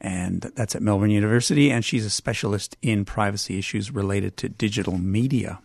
And 0.00 0.42
that's 0.54 0.76
at 0.76 0.82
Melbourne 0.82 1.10
University. 1.10 1.72
And 1.72 1.84
she's 1.84 2.04
a 2.04 2.10
specialist 2.10 2.76
in 2.80 3.04
privacy 3.04 3.58
issues 3.58 3.90
related 3.90 4.36
to 4.36 4.48
digital 4.48 4.98
media. 4.98 5.58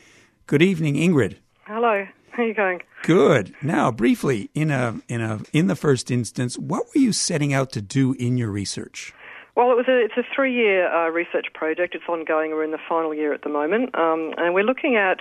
Good 0.45 0.61
evening, 0.61 0.95
Ingrid. 0.95 1.37
Hello. 1.67 2.05
How 2.31 2.43
are 2.43 2.45
you 2.45 2.53
going? 2.53 2.81
Good. 3.03 3.55
Now, 3.61 3.89
briefly, 3.89 4.49
in 4.53 4.71
a 4.71 4.99
in 5.07 5.21
a 5.21 5.39
in 5.53 5.67
the 5.67 5.77
first 5.77 6.11
instance, 6.11 6.57
what 6.57 6.83
were 6.87 6.99
you 6.99 7.13
setting 7.13 7.53
out 7.53 7.71
to 7.71 7.81
do 7.81 8.11
in 8.19 8.35
your 8.35 8.51
research? 8.51 9.13
Well, 9.55 9.71
it 9.71 9.75
was 9.75 9.87
a, 9.87 9.97
it's 10.03 10.17
a 10.17 10.23
three-year 10.35 10.93
uh, 10.93 11.11
research 11.11 11.47
project. 11.53 11.95
It's 11.95 12.03
ongoing. 12.09 12.51
We're 12.51 12.65
in 12.65 12.71
the 12.71 12.85
final 12.89 13.13
year 13.13 13.33
at 13.33 13.43
the 13.43 13.49
moment, 13.49 13.95
um, 13.95 14.33
and 14.37 14.53
we're 14.53 14.65
looking 14.65 14.97
at 14.97 15.19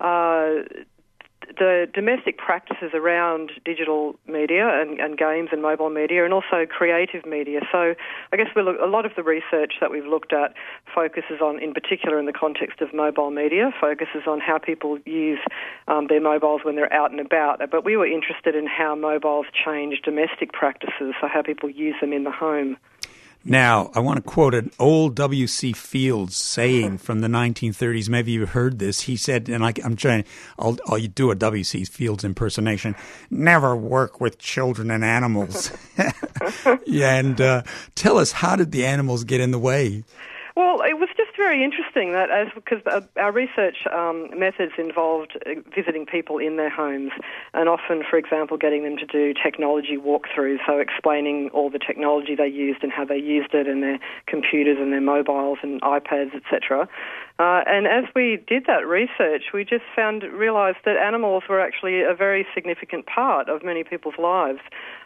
uh, 0.00 0.62
the 1.58 1.86
domestic 1.92 2.38
practices 2.38 2.90
around 2.94 3.50
digital 3.64 4.14
media 4.26 4.80
and, 4.80 5.00
and 5.00 5.18
games 5.18 5.48
and 5.52 5.62
mobile 5.62 5.90
media, 5.90 6.24
and 6.24 6.32
also 6.32 6.66
creative 6.68 7.24
media. 7.26 7.60
So, 7.72 7.94
I 8.32 8.36
guess 8.36 8.46
look, 8.54 8.76
a 8.80 8.86
lot 8.86 9.06
of 9.06 9.12
the 9.16 9.22
research 9.22 9.74
that 9.80 9.90
we've 9.90 10.06
looked 10.06 10.32
at 10.32 10.54
focuses 10.94 11.40
on, 11.42 11.62
in 11.62 11.72
particular, 11.72 12.18
in 12.18 12.26
the 12.26 12.32
context 12.32 12.80
of 12.80 12.94
mobile 12.94 13.30
media, 13.30 13.70
focuses 13.80 14.22
on 14.26 14.40
how 14.40 14.58
people 14.58 14.98
use 15.04 15.40
um, 15.88 16.06
their 16.08 16.20
mobiles 16.20 16.60
when 16.64 16.76
they're 16.76 16.92
out 16.92 17.10
and 17.10 17.20
about. 17.20 17.60
But 17.70 17.84
we 17.84 17.96
were 17.96 18.06
interested 18.06 18.54
in 18.54 18.66
how 18.66 18.94
mobiles 18.94 19.46
change 19.64 20.00
domestic 20.04 20.52
practices, 20.52 21.14
so 21.20 21.28
how 21.28 21.42
people 21.42 21.70
use 21.70 21.96
them 22.00 22.12
in 22.12 22.24
the 22.24 22.30
home. 22.30 22.76
Now, 23.44 23.90
I 23.94 24.00
want 24.00 24.16
to 24.18 24.22
quote 24.22 24.54
an 24.54 24.70
old 24.78 25.14
W.C. 25.14 25.72
Fields 25.72 26.36
saying 26.36 26.98
from 26.98 27.20
the 27.20 27.28
1930s. 27.28 28.08
Maybe 28.08 28.32
you 28.32 28.44
heard 28.44 28.78
this. 28.78 29.02
He 29.02 29.16
said, 29.16 29.48
and 29.48 29.64
I, 29.64 29.72
am 29.82 29.96
trying, 29.96 30.24
I'll, 30.58 30.76
I'll 30.86 31.00
do 31.00 31.30
a 31.30 31.34
W.C. 31.34 31.84
Fields 31.84 32.22
impersonation 32.22 32.94
never 33.30 33.74
work 33.74 34.20
with 34.20 34.38
children 34.38 34.90
and 34.90 35.02
animals. 35.02 35.72
yeah, 36.86 37.16
and 37.16 37.40
uh, 37.40 37.62
tell 37.94 38.18
us, 38.18 38.32
how 38.32 38.56
did 38.56 38.72
the 38.72 38.84
animals 38.84 39.24
get 39.24 39.40
in 39.40 39.52
the 39.52 39.58
way? 39.58 40.04
Well, 40.56 40.82
it 40.82 40.98
was 40.98 41.08
very 41.40 41.64
interesting 41.64 42.12
that 42.12 42.30
as 42.30 42.48
because 42.54 42.82
our 43.16 43.32
research 43.32 43.78
um, 43.90 44.28
methods 44.38 44.72
involved 44.76 45.32
uh, 45.46 45.60
visiting 45.74 46.04
people 46.04 46.36
in 46.36 46.56
their 46.56 46.68
homes, 46.68 47.12
and 47.54 47.68
often, 47.68 48.02
for 48.08 48.18
example, 48.18 48.58
getting 48.58 48.84
them 48.84 48.96
to 48.98 49.06
do 49.06 49.32
technology 49.32 49.96
walkthroughs, 49.96 50.58
so 50.66 50.78
explaining 50.78 51.48
all 51.54 51.70
the 51.70 51.78
technology 51.78 52.36
they 52.36 52.46
used 52.46 52.82
and 52.82 52.92
how 52.92 53.04
they 53.06 53.16
used 53.16 53.54
it, 53.54 53.66
and 53.66 53.82
their 53.82 53.98
computers 54.26 54.76
and 54.78 54.92
their 54.92 55.00
mobiles 55.00 55.58
and 55.62 55.80
iPads, 55.80 56.34
etc. 56.36 56.86
Uh, 57.40 57.64
and 57.66 57.86
as 57.86 58.04
we 58.14 58.36
did 58.46 58.66
that 58.66 58.86
research, 58.86 59.44
we 59.54 59.64
just 59.64 59.84
found 59.96 60.22
realised 60.22 60.76
that 60.84 60.98
animals 60.98 61.42
were 61.48 61.58
actually 61.58 62.02
a 62.02 62.14
very 62.14 62.46
significant 62.54 63.06
part 63.06 63.48
of 63.48 63.64
many 63.64 63.82
people's 63.82 64.18
lives. 64.18 64.60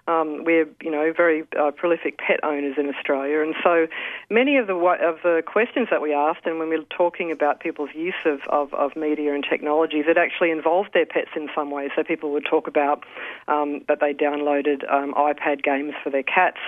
Um, 0.06 0.44
we're, 0.44 0.68
you 0.82 0.90
know, 0.90 1.12
very 1.16 1.44
uh, 1.58 1.70
prolific 1.70 2.18
pet 2.18 2.40
owners 2.42 2.74
in 2.76 2.88
Australia, 2.88 3.40
and 3.40 3.54
so 3.62 3.86
many 4.30 4.58
of 4.58 4.66
the 4.66 4.74
of 4.74 5.16
the 5.22 5.42
questions 5.46 5.88
that 5.90 6.02
we 6.02 6.12
asked, 6.12 6.44
and 6.44 6.58
when 6.58 6.68
we 6.68 6.76
were 6.76 6.84
talking 6.84 7.30
about 7.30 7.60
people's 7.60 7.90
use 7.94 8.14
of, 8.26 8.40
of, 8.48 8.74
of 8.74 8.96
media 8.96 9.34
and 9.34 9.46
technologies, 9.48 10.04
it 10.06 10.18
actually 10.18 10.50
involved 10.50 10.90
their 10.92 11.06
pets 11.06 11.30
in 11.34 11.48
some 11.54 11.70
way. 11.70 11.88
So 11.96 12.04
people 12.04 12.32
would 12.32 12.44
talk 12.44 12.68
about 12.68 13.04
um, 13.48 13.82
that 13.88 14.00
they 14.00 14.12
downloaded 14.12 14.90
um, 14.92 15.14
iPad 15.14 15.62
games 15.62 15.94
for 16.02 16.10
their 16.10 16.22
cats 16.22 16.58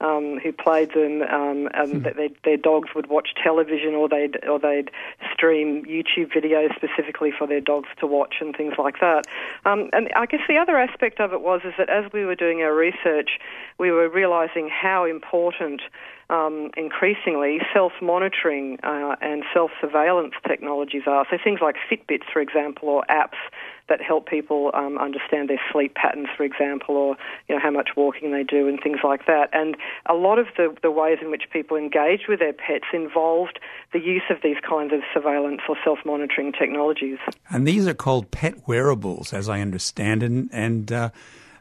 um, 0.00 0.38
who 0.42 0.52
played 0.52 0.90
them, 0.94 1.22
um, 1.22 1.68
and 1.74 2.04
that 2.04 2.16
they, 2.16 2.30
their 2.44 2.56
dogs 2.56 2.90
would 2.94 3.08
watch 3.08 3.30
television 3.42 3.94
or 3.94 4.08
they'd 4.08 4.44
or 4.46 4.58
they'd 4.58 4.90
stream 5.32 5.84
YouTube 5.84 6.32
videos 6.32 6.74
specifically 6.76 7.32
for 7.36 7.46
their 7.46 7.60
dogs 7.60 7.88
to 8.00 8.06
watch 8.06 8.36
and 8.40 8.54
things 8.56 8.74
like 8.78 9.00
that. 9.00 9.26
Um, 9.64 9.90
and 9.92 10.08
I 10.14 10.26
guess 10.26 10.40
the 10.48 10.56
other 10.56 10.78
aspect 10.78 11.20
of 11.20 11.32
it 11.32 11.40
was 11.40 11.62
is 11.64 11.74
that 11.78 11.88
as 11.88 12.12
we 12.12 12.24
were 12.24 12.36
doing 12.36 12.62
our 12.62 12.74
research, 12.74 13.30
we 13.78 13.90
were 13.90 14.08
realizing 14.08 14.68
how 14.68 15.04
important 15.04 15.82
um, 16.30 16.70
increasingly 16.76 17.58
self-monitoring 17.72 18.78
uh, 18.82 19.16
and 19.20 19.44
self-surveillance 19.54 20.34
technologies 20.46 21.02
are. 21.06 21.26
So 21.30 21.38
things 21.42 21.60
like 21.62 21.76
Fitbits, 21.90 22.30
for 22.32 22.40
example, 22.40 22.88
or 22.88 23.04
apps 23.08 23.38
that 23.88 24.00
help 24.00 24.28
people 24.28 24.70
um, 24.74 24.98
understand 24.98 25.48
their 25.48 25.60
sleep 25.72 25.94
patterns, 25.94 26.28
for 26.36 26.44
example, 26.44 26.96
or 26.96 27.16
you 27.48 27.54
know 27.54 27.60
how 27.60 27.70
much 27.70 27.90
walking 27.96 28.32
they 28.32 28.44
do 28.44 28.68
and 28.68 28.80
things 28.82 28.98
like 29.02 29.26
that. 29.26 29.48
And 29.52 29.76
a 30.06 30.14
lot 30.14 30.38
of 30.38 30.46
the, 30.56 30.74
the 30.82 30.90
ways 30.90 31.18
in 31.20 31.30
which 31.30 31.44
people 31.52 31.76
engage 31.76 32.22
with 32.28 32.38
their 32.38 32.52
pets 32.52 32.86
involved 32.92 33.58
the 33.92 34.00
use 34.00 34.22
of 34.30 34.38
these 34.42 34.58
kinds 34.68 34.92
of 34.92 35.00
surveillance 35.12 35.60
or 35.68 35.76
self-monitoring 35.82 36.52
technologies. 36.52 37.18
And 37.50 37.66
these 37.66 37.86
are 37.86 37.94
called 37.94 38.30
pet 38.30 38.68
wearables, 38.68 39.32
as 39.32 39.48
I 39.48 39.60
understand, 39.60 40.22
and 40.22 40.48
and 40.52 40.92
uh, 40.92 41.10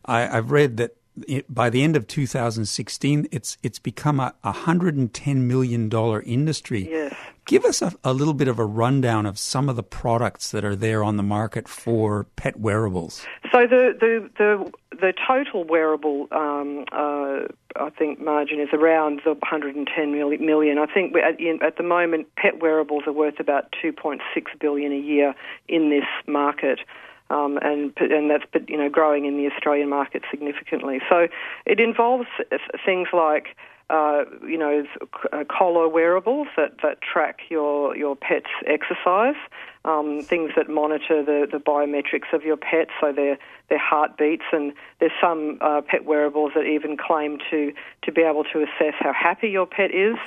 I, 0.06 0.38
I've 0.38 0.52
read 0.52 0.78
that 0.78 0.96
by 1.50 1.70
the 1.70 1.84
end 1.84 1.96
of 1.96 2.08
2016, 2.08 3.28
it's 3.32 3.58
it's 3.64 3.80
become 3.80 4.20
a 4.20 4.34
110 4.42 5.48
million 5.48 5.90
dollar 5.90 6.22
industry. 6.22 6.90
Yes. 6.90 7.16
Give 7.48 7.66
us 7.66 7.82
a, 7.82 7.94
a, 8.04 8.14
little 8.14 8.34
bit 8.34 8.48
of 8.48 8.60
a 8.60 8.66
rundown 8.66 9.26
of 9.26 9.40
some 9.40 9.70
of 9.70 9.76
the 9.76 9.84
products 9.84 10.52
that 10.52 10.64
are 10.64 10.76
there 10.76 11.04
on 11.04 11.18
the 11.18 11.24
market 11.24 11.68
for 11.68 12.26
pet 12.36 12.60
wearables. 12.60 13.26
So 13.52 13.62
the 13.66 13.96
the 14.00 14.30
the, 14.38 14.72
the 14.92 15.14
total 15.28 15.64
wearable, 15.64 16.28
um, 16.32 16.86
uh, 16.92 17.48
I 17.76 17.90
think, 17.98 18.20
margin 18.20 18.60
is 18.60 18.70
around 18.74 19.22
the 19.24 19.32
110 19.32 20.12
million. 20.12 20.78
I 20.78 20.86
think 20.86 21.16
at, 21.16 21.40
in, 21.40 21.60
at 21.64 21.78
the 21.78 21.84
moment, 21.84 22.28
pet 22.36 22.62
wearables 22.62 23.04
are 23.08 23.14
worth 23.14 23.40
about 23.40 23.74
2.6 23.84 24.20
billion 24.60 24.92
a 24.92 25.00
year 25.00 25.34
in 25.68 25.90
this 25.90 26.06
market 26.28 26.80
um, 27.30 27.60
and 27.62 27.94
and 27.98 28.30
that's 28.30 28.46
you 28.68 28.78
know 28.78 28.90
growing 28.90 29.26
in 29.26 29.38
the 29.38 29.48
Australian 29.54 29.90
market 29.90 30.24
significantly. 30.32 31.00
So 31.10 31.28
it 31.66 31.80
involves 31.80 32.28
things 32.86 33.08
like. 33.14 33.56
Uh, 33.90 34.26
you 34.46 34.58
know, 34.58 34.84
uh, 35.32 35.46
collar 35.50 35.88
wearables 35.88 36.48
that, 36.58 36.74
that 36.84 36.98
track 37.02 37.40
your, 37.50 37.96
your 37.96 38.18
pet's 38.18 38.52
exercise, 38.66 39.38
um, 39.86 40.22
things 40.22 40.52
that 40.58 40.70
monitor 40.70 41.24
the, 41.24 41.48
the 41.50 41.58
biometrics 41.58 42.34
of 42.34 42.44
your 42.44 42.58
pet, 42.58 42.90
so 43.00 43.14
their 43.14 43.38
their 43.70 43.80
heartbeats, 43.80 44.44
and 44.52 44.74
there's 45.00 45.12
some 45.22 45.58
uh, 45.62 45.82
pet 45.82 46.06
wearables 46.06 46.52
that 46.56 46.64
even 46.64 46.98
claim 46.98 47.38
to 47.50 47.72
to 48.04 48.12
be 48.12 48.22
able 48.22 48.44
to 48.44 48.62
assess 48.64 48.94
how 49.00 49.14
happy 49.14 49.48
your 49.48 49.66
pet 49.66 49.92
is 49.94 50.18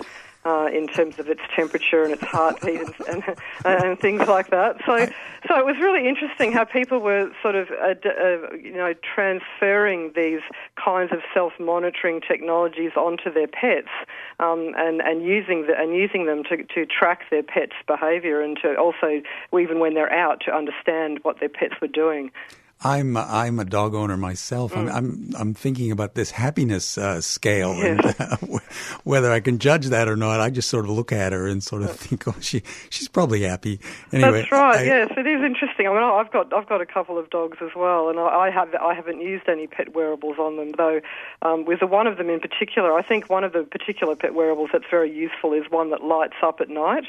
uh, 0.44 0.68
in 0.72 0.86
terms 0.88 1.18
of 1.18 1.28
its 1.28 1.42
temperature 1.54 2.02
and 2.02 2.12
its 2.12 2.22
heartbeat 2.22 2.80
and, 2.80 2.94
and, 3.08 3.24
and, 3.64 4.00
things 4.00 4.26
like 4.26 4.48
that. 4.50 4.76
So, 4.86 5.06
so 5.46 5.58
it 5.58 5.66
was 5.66 5.76
really 5.78 6.08
interesting 6.08 6.50
how 6.52 6.64
people 6.64 7.00
were 7.00 7.30
sort 7.42 7.56
of, 7.56 7.68
uh, 7.70 7.94
uh, 8.08 8.54
you 8.54 8.72
know, 8.72 8.94
transferring 9.14 10.12
these 10.16 10.40
kinds 10.82 11.12
of 11.12 11.18
self-monitoring 11.34 12.22
technologies 12.22 12.92
onto 12.96 13.30
their 13.32 13.48
pets 13.48 13.88
um, 14.38 14.72
and 14.76 15.02
and 15.02 15.22
using 15.22 15.66
the, 15.66 15.78
and 15.78 15.94
using 15.94 16.24
them 16.24 16.42
to 16.44 16.64
to 16.74 16.86
track 16.86 17.28
their 17.30 17.42
pets' 17.42 17.72
behaviour 17.86 18.40
and 18.40 18.58
to 18.62 18.76
also 18.76 19.20
even 19.58 19.78
when 19.78 19.94
they're 19.94 20.12
out 20.12 20.40
to 20.46 20.52
understand 20.52 21.18
what 21.22 21.38
their 21.40 21.50
pets 21.50 21.74
were 21.82 21.88
doing. 21.88 22.30
I'm 22.82 23.16
I'm 23.16 23.60
a 23.60 23.66
dog 23.66 23.94
owner 23.94 24.16
myself. 24.16 24.72
Mm. 24.72 24.78
I'm, 24.78 24.88
I'm, 24.88 25.34
I'm 25.38 25.54
thinking 25.54 25.92
about 25.92 26.14
this 26.14 26.30
happiness 26.30 26.96
uh, 26.96 27.20
scale 27.20 27.72
and 27.72 28.00
uh, 28.18 28.36
whether 29.04 29.30
I 29.30 29.40
can 29.40 29.58
judge 29.58 29.86
that 29.88 30.08
or 30.08 30.16
not. 30.16 30.40
I 30.40 30.48
just 30.48 30.70
sort 30.70 30.86
of 30.86 30.92
look 30.92 31.12
at 31.12 31.32
her 31.32 31.46
and 31.46 31.62
sort 31.62 31.82
of 31.82 31.90
think, 31.96 32.26
oh, 32.26 32.34
she 32.40 32.62
she's 32.88 33.08
probably 33.08 33.42
happy. 33.42 33.80
Anyway, 34.12 34.40
that's 34.40 34.52
right. 34.52 34.78
I, 34.78 34.82
yes, 34.84 35.10
it 35.14 35.26
is 35.26 35.42
interesting. 35.42 35.88
I 35.88 35.90
mean, 35.90 36.02
I've 36.02 36.32
got 36.32 36.54
I've 36.54 36.68
got 36.68 36.80
a 36.80 36.86
couple 36.86 37.18
of 37.18 37.28
dogs 37.28 37.58
as 37.60 37.70
well, 37.76 38.08
and 38.08 38.18
I, 38.18 38.46
I 38.46 38.50
have 38.50 38.74
I 38.74 38.94
haven't 38.94 39.20
used 39.20 39.46
any 39.46 39.66
pet 39.66 39.94
wearables 39.94 40.38
on 40.38 40.56
them 40.56 40.72
though. 40.78 41.00
Um, 41.42 41.66
with 41.66 41.80
the 41.80 41.86
one 41.86 42.06
of 42.06 42.16
them 42.16 42.30
in 42.30 42.40
particular, 42.40 42.94
I 42.96 43.02
think 43.02 43.28
one 43.28 43.44
of 43.44 43.52
the 43.52 43.64
particular 43.64 44.16
pet 44.16 44.34
wearables 44.34 44.70
that's 44.72 44.88
very 44.90 45.12
useful 45.12 45.52
is 45.52 45.64
one 45.68 45.90
that 45.90 46.02
lights 46.02 46.36
up 46.42 46.62
at 46.62 46.70
night. 46.70 47.04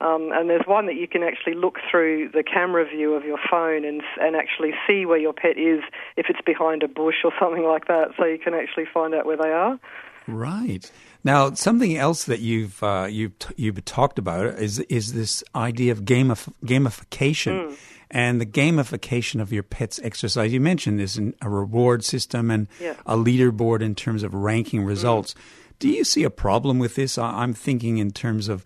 Um, 0.00 0.32
and 0.32 0.50
there's 0.50 0.66
one 0.66 0.86
that 0.86 0.96
you 0.96 1.06
can 1.06 1.22
actually 1.22 1.54
look 1.54 1.78
through 1.90 2.30
the 2.30 2.42
camera 2.42 2.84
view 2.84 3.14
of 3.14 3.24
your 3.24 3.38
phone 3.50 3.84
and 3.84 4.02
and 4.20 4.36
actually 4.36 4.72
see 4.86 5.06
where 5.14 5.20
your 5.20 5.32
pet 5.32 5.56
is 5.56 5.80
if 6.16 6.26
it's 6.28 6.40
behind 6.44 6.82
a 6.82 6.88
bush 6.88 7.22
or 7.22 7.32
something 7.38 7.62
like 7.62 7.86
that, 7.86 8.08
so 8.16 8.24
you 8.24 8.36
can 8.36 8.52
actually 8.52 8.86
find 8.92 9.14
out 9.14 9.26
where 9.26 9.36
they 9.36 9.50
are. 9.50 9.78
Right. 10.26 10.90
Now, 11.22 11.54
something 11.54 11.96
else 11.96 12.24
that 12.24 12.40
you've 12.40 12.82
uh, 12.82 13.06
you've 13.08 13.38
t- 13.38 13.54
you've 13.56 13.84
talked 13.84 14.18
about 14.18 14.46
is 14.58 14.80
is 14.80 15.12
this 15.12 15.44
idea 15.54 15.92
of 15.92 16.00
gamif- 16.00 16.52
gamification. 16.64 17.68
Mm. 17.68 17.76
And 18.10 18.40
the 18.40 18.46
gamification 18.46 19.40
of 19.40 19.52
your 19.52 19.64
pet's 19.64 19.98
exercise. 20.00 20.52
You 20.52 20.60
mentioned 20.60 21.00
this 21.00 21.16
in 21.16 21.34
a 21.40 21.48
reward 21.48 22.04
system 22.04 22.48
and 22.50 22.68
yeah. 22.80 22.94
a 23.06 23.16
leaderboard 23.16 23.80
in 23.80 23.96
terms 23.96 24.22
of 24.22 24.34
ranking 24.34 24.84
results. 24.84 25.34
Mm. 25.34 25.38
Do 25.80 25.88
you 25.88 26.04
see 26.04 26.22
a 26.22 26.30
problem 26.30 26.78
with 26.78 26.94
this? 26.94 27.18
I'm 27.18 27.54
thinking 27.54 27.98
in 27.98 28.12
terms 28.12 28.48
of 28.48 28.64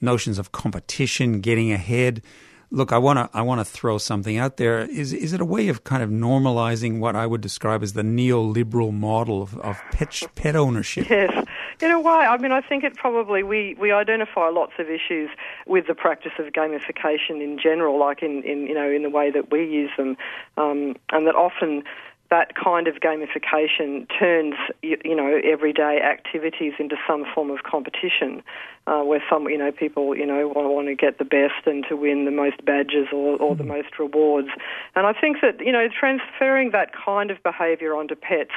notions 0.00 0.38
of 0.38 0.50
competition, 0.50 1.40
getting 1.40 1.70
ahead. 1.70 2.22
Look, 2.70 2.92
I 2.92 2.98
want 2.98 3.18
to 3.18 3.30
I 3.36 3.40
want 3.40 3.60
to 3.60 3.64
throw 3.64 3.96
something 3.96 4.36
out 4.36 4.58
there. 4.58 4.80
Is 4.80 5.14
is 5.14 5.32
it 5.32 5.40
a 5.40 5.44
way 5.44 5.68
of 5.68 5.84
kind 5.84 6.02
of 6.02 6.10
normalizing 6.10 6.98
what 6.98 7.16
I 7.16 7.26
would 7.26 7.40
describe 7.40 7.82
as 7.82 7.94
the 7.94 8.02
neoliberal 8.02 8.92
model 8.92 9.40
of, 9.40 9.58
of 9.60 9.80
pet 9.90 10.22
pet 10.34 10.54
ownership? 10.54 11.08
Yes, 11.08 11.32
in 11.80 11.90
a 11.90 11.98
way. 11.98 12.12
I 12.12 12.36
mean, 12.36 12.52
I 12.52 12.60
think 12.60 12.84
it 12.84 12.94
probably 12.94 13.42
we 13.42 13.74
we 13.80 13.90
identify 13.90 14.50
lots 14.50 14.72
of 14.78 14.90
issues 14.90 15.30
with 15.66 15.86
the 15.86 15.94
practice 15.94 16.32
of 16.38 16.52
gamification 16.52 17.42
in 17.42 17.58
general, 17.62 17.98
like 17.98 18.22
in, 18.22 18.42
in 18.42 18.66
you 18.66 18.74
know 18.74 18.90
in 18.90 19.02
the 19.02 19.10
way 19.10 19.30
that 19.30 19.50
we 19.50 19.64
use 19.64 19.90
them, 19.96 20.18
um, 20.58 20.94
and 21.10 21.26
that 21.26 21.36
often 21.36 21.84
that 22.30 22.54
kind 22.54 22.86
of 22.88 22.96
gamification 22.96 24.06
turns, 24.18 24.54
you, 24.82 24.98
you, 25.04 25.16
know, 25.16 25.40
everyday 25.44 26.00
activities 26.00 26.74
into 26.78 26.96
some 27.06 27.24
form 27.34 27.50
of 27.50 27.62
competition, 27.62 28.42
uh, 28.86 29.02
where 29.02 29.22
some, 29.30 29.48
you 29.48 29.56
know, 29.56 29.72
people, 29.72 30.16
you 30.16 30.26
know, 30.26 30.48
want, 30.48 30.68
want 30.68 30.88
to 30.88 30.94
get 30.94 31.18
the 31.18 31.24
best 31.24 31.66
and 31.66 31.86
to 31.88 31.96
win 31.96 32.26
the 32.26 32.30
most 32.30 32.62
badges 32.64 33.08
or, 33.12 33.36
or 33.36 33.56
the 33.56 33.62
hmm. 33.62 33.70
most 33.70 33.98
rewards. 33.98 34.48
And 34.94 35.06
I 35.06 35.12
think 35.12 35.38
that, 35.40 35.60
you 35.64 35.72
know, 35.72 35.88
transferring 35.88 36.70
that 36.72 36.90
kind 36.94 37.30
of 37.30 37.42
behaviour 37.42 37.94
onto 37.94 38.14
pets 38.14 38.52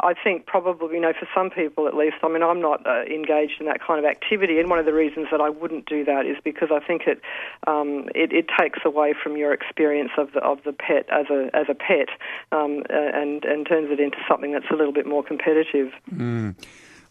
I 0.00 0.12
think 0.12 0.44
probably, 0.44 0.96
you 0.96 1.00
know, 1.00 1.14
for 1.18 1.26
some 1.34 1.48
people 1.48 1.88
at 1.88 1.94
least, 1.94 2.16
I 2.22 2.28
mean, 2.28 2.42
I'm 2.42 2.60
not 2.60 2.86
uh, 2.86 3.02
engaged 3.04 3.60
in 3.60 3.66
that 3.66 3.80
kind 3.80 3.98
of 3.98 4.04
activity, 4.04 4.58
and 4.58 4.68
one 4.68 4.78
of 4.78 4.84
the 4.84 4.92
reasons 4.92 5.28
that 5.30 5.40
I 5.40 5.48
wouldn't 5.48 5.86
do 5.86 6.04
that 6.04 6.26
is 6.26 6.36
because 6.44 6.68
I 6.70 6.80
think 6.80 7.02
it 7.06 7.22
um, 7.66 8.08
it, 8.14 8.32
it, 8.32 8.46
takes 8.58 8.80
away 8.84 9.14
from 9.14 9.36
your 9.36 9.54
experience 9.54 10.10
of 10.18 10.32
the 10.32 10.40
of 10.40 10.62
the 10.64 10.72
pet 10.72 11.08
as 11.10 11.26
a 11.30 11.48
as 11.54 11.66
a 11.70 11.74
pet, 11.74 12.08
um, 12.52 12.82
and 12.90 13.44
and 13.44 13.66
turns 13.66 13.90
it 13.90 13.98
into 13.98 14.18
something 14.28 14.52
that's 14.52 14.70
a 14.70 14.74
little 14.74 14.92
bit 14.92 15.06
more 15.06 15.22
competitive. 15.22 15.92
Mm. 16.14 16.54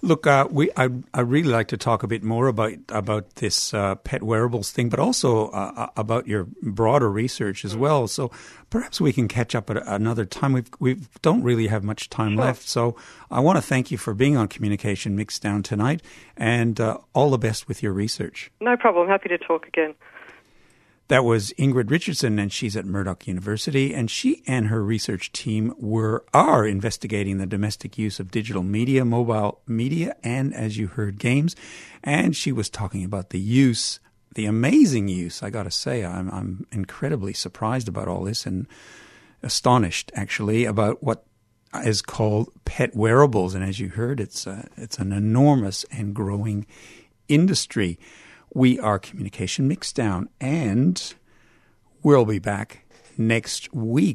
Look, 0.01 0.27
uh, 0.27 0.47
we 0.49 0.69
I 0.75 0.89
I 1.13 1.21
really 1.21 1.49
like 1.49 1.67
to 1.69 1.77
talk 1.77 2.03
a 2.03 2.07
bit 2.07 2.23
more 2.23 2.47
about 2.47 2.73
about 2.89 3.35
this 3.35 3.73
uh, 3.73 3.95
pet 3.95 4.23
wearables 4.23 4.71
thing, 4.71 4.89
but 4.89 4.99
also 4.99 5.47
uh, 5.49 5.73
uh 5.75 5.87
about 5.95 6.27
your 6.27 6.47
broader 6.61 7.09
research 7.09 7.65
as 7.65 7.75
well. 7.75 8.07
So 8.07 8.31
perhaps 8.69 9.01
we 9.01 9.13
can 9.13 9.27
catch 9.27 9.55
up 9.55 9.69
at 9.69 9.77
another 9.87 10.25
time. 10.25 10.53
We've 10.53 10.69
we 10.79 10.99
don't 11.21 11.43
really 11.43 11.67
have 11.67 11.83
much 11.83 12.09
time 12.09 12.35
sure. 12.35 12.45
left, 12.45 12.67
so 12.67 12.95
I 13.31 13.39
want 13.39 13.57
to 13.57 13.61
thank 13.61 13.91
you 13.91 13.97
for 13.97 14.13
being 14.13 14.37
on 14.37 14.47
Communication 14.47 15.17
Mixdown 15.17 15.63
tonight, 15.63 16.01
and 16.37 16.79
uh, 16.79 16.97
all 17.13 17.29
the 17.29 17.37
best 17.37 17.67
with 17.67 17.81
your 17.81 17.93
research. 17.93 18.51
No 18.61 18.77
problem. 18.77 19.07
Happy 19.07 19.29
to 19.29 19.37
talk 19.37 19.67
again. 19.67 19.95
That 21.07 21.23
was 21.23 21.53
Ingrid 21.59 21.91
Richardson, 21.91 22.39
and 22.39 22.51
she's 22.51 22.75
at 22.75 22.85
Murdoch 22.85 23.27
University. 23.27 23.93
And 23.93 24.09
she 24.09 24.41
and 24.47 24.67
her 24.67 24.83
research 24.83 25.31
team 25.31 25.73
were 25.77 26.25
are 26.33 26.65
investigating 26.65 27.37
the 27.37 27.45
domestic 27.45 27.97
use 27.97 28.19
of 28.19 28.31
digital 28.31 28.63
media, 28.63 29.05
mobile 29.05 29.61
media, 29.67 30.15
and 30.23 30.53
as 30.53 30.77
you 30.77 30.87
heard, 30.87 31.19
games. 31.19 31.55
And 32.03 32.35
she 32.35 32.51
was 32.51 32.69
talking 32.71 33.03
about 33.03 33.29
the 33.29 33.39
use, 33.39 33.99
the 34.33 34.47
amazing 34.47 35.07
use. 35.07 35.43
I 35.43 35.51
got 35.51 35.63
to 35.63 35.71
say, 35.71 36.03
I'm 36.03 36.29
I'm 36.31 36.65
incredibly 36.71 37.33
surprised 37.33 37.87
about 37.87 38.07
all 38.07 38.23
this 38.23 38.47
and 38.47 38.67
astonished 39.43 40.11
actually 40.15 40.65
about 40.65 41.03
what 41.03 41.23
is 41.83 42.01
called 42.01 42.49
pet 42.65 42.95
wearables. 42.95 43.53
And 43.53 43.63
as 43.63 43.79
you 43.79 43.89
heard, 43.89 44.19
it's 44.19 44.47
a, 44.47 44.67
it's 44.75 44.97
an 44.97 45.11
enormous 45.11 45.83
and 45.91 46.15
growing 46.15 46.65
industry. 47.27 47.99
We 48.55 48.79
are 48.79 48.99
Communication 48.99 49.69
Mixdown, 49.69 50.27
and 50.39 51.13
we'll 52.03 52.23
be 52.23 52.39
back 52.39 52.85
next 53.17 53.73
week 53.73 54.13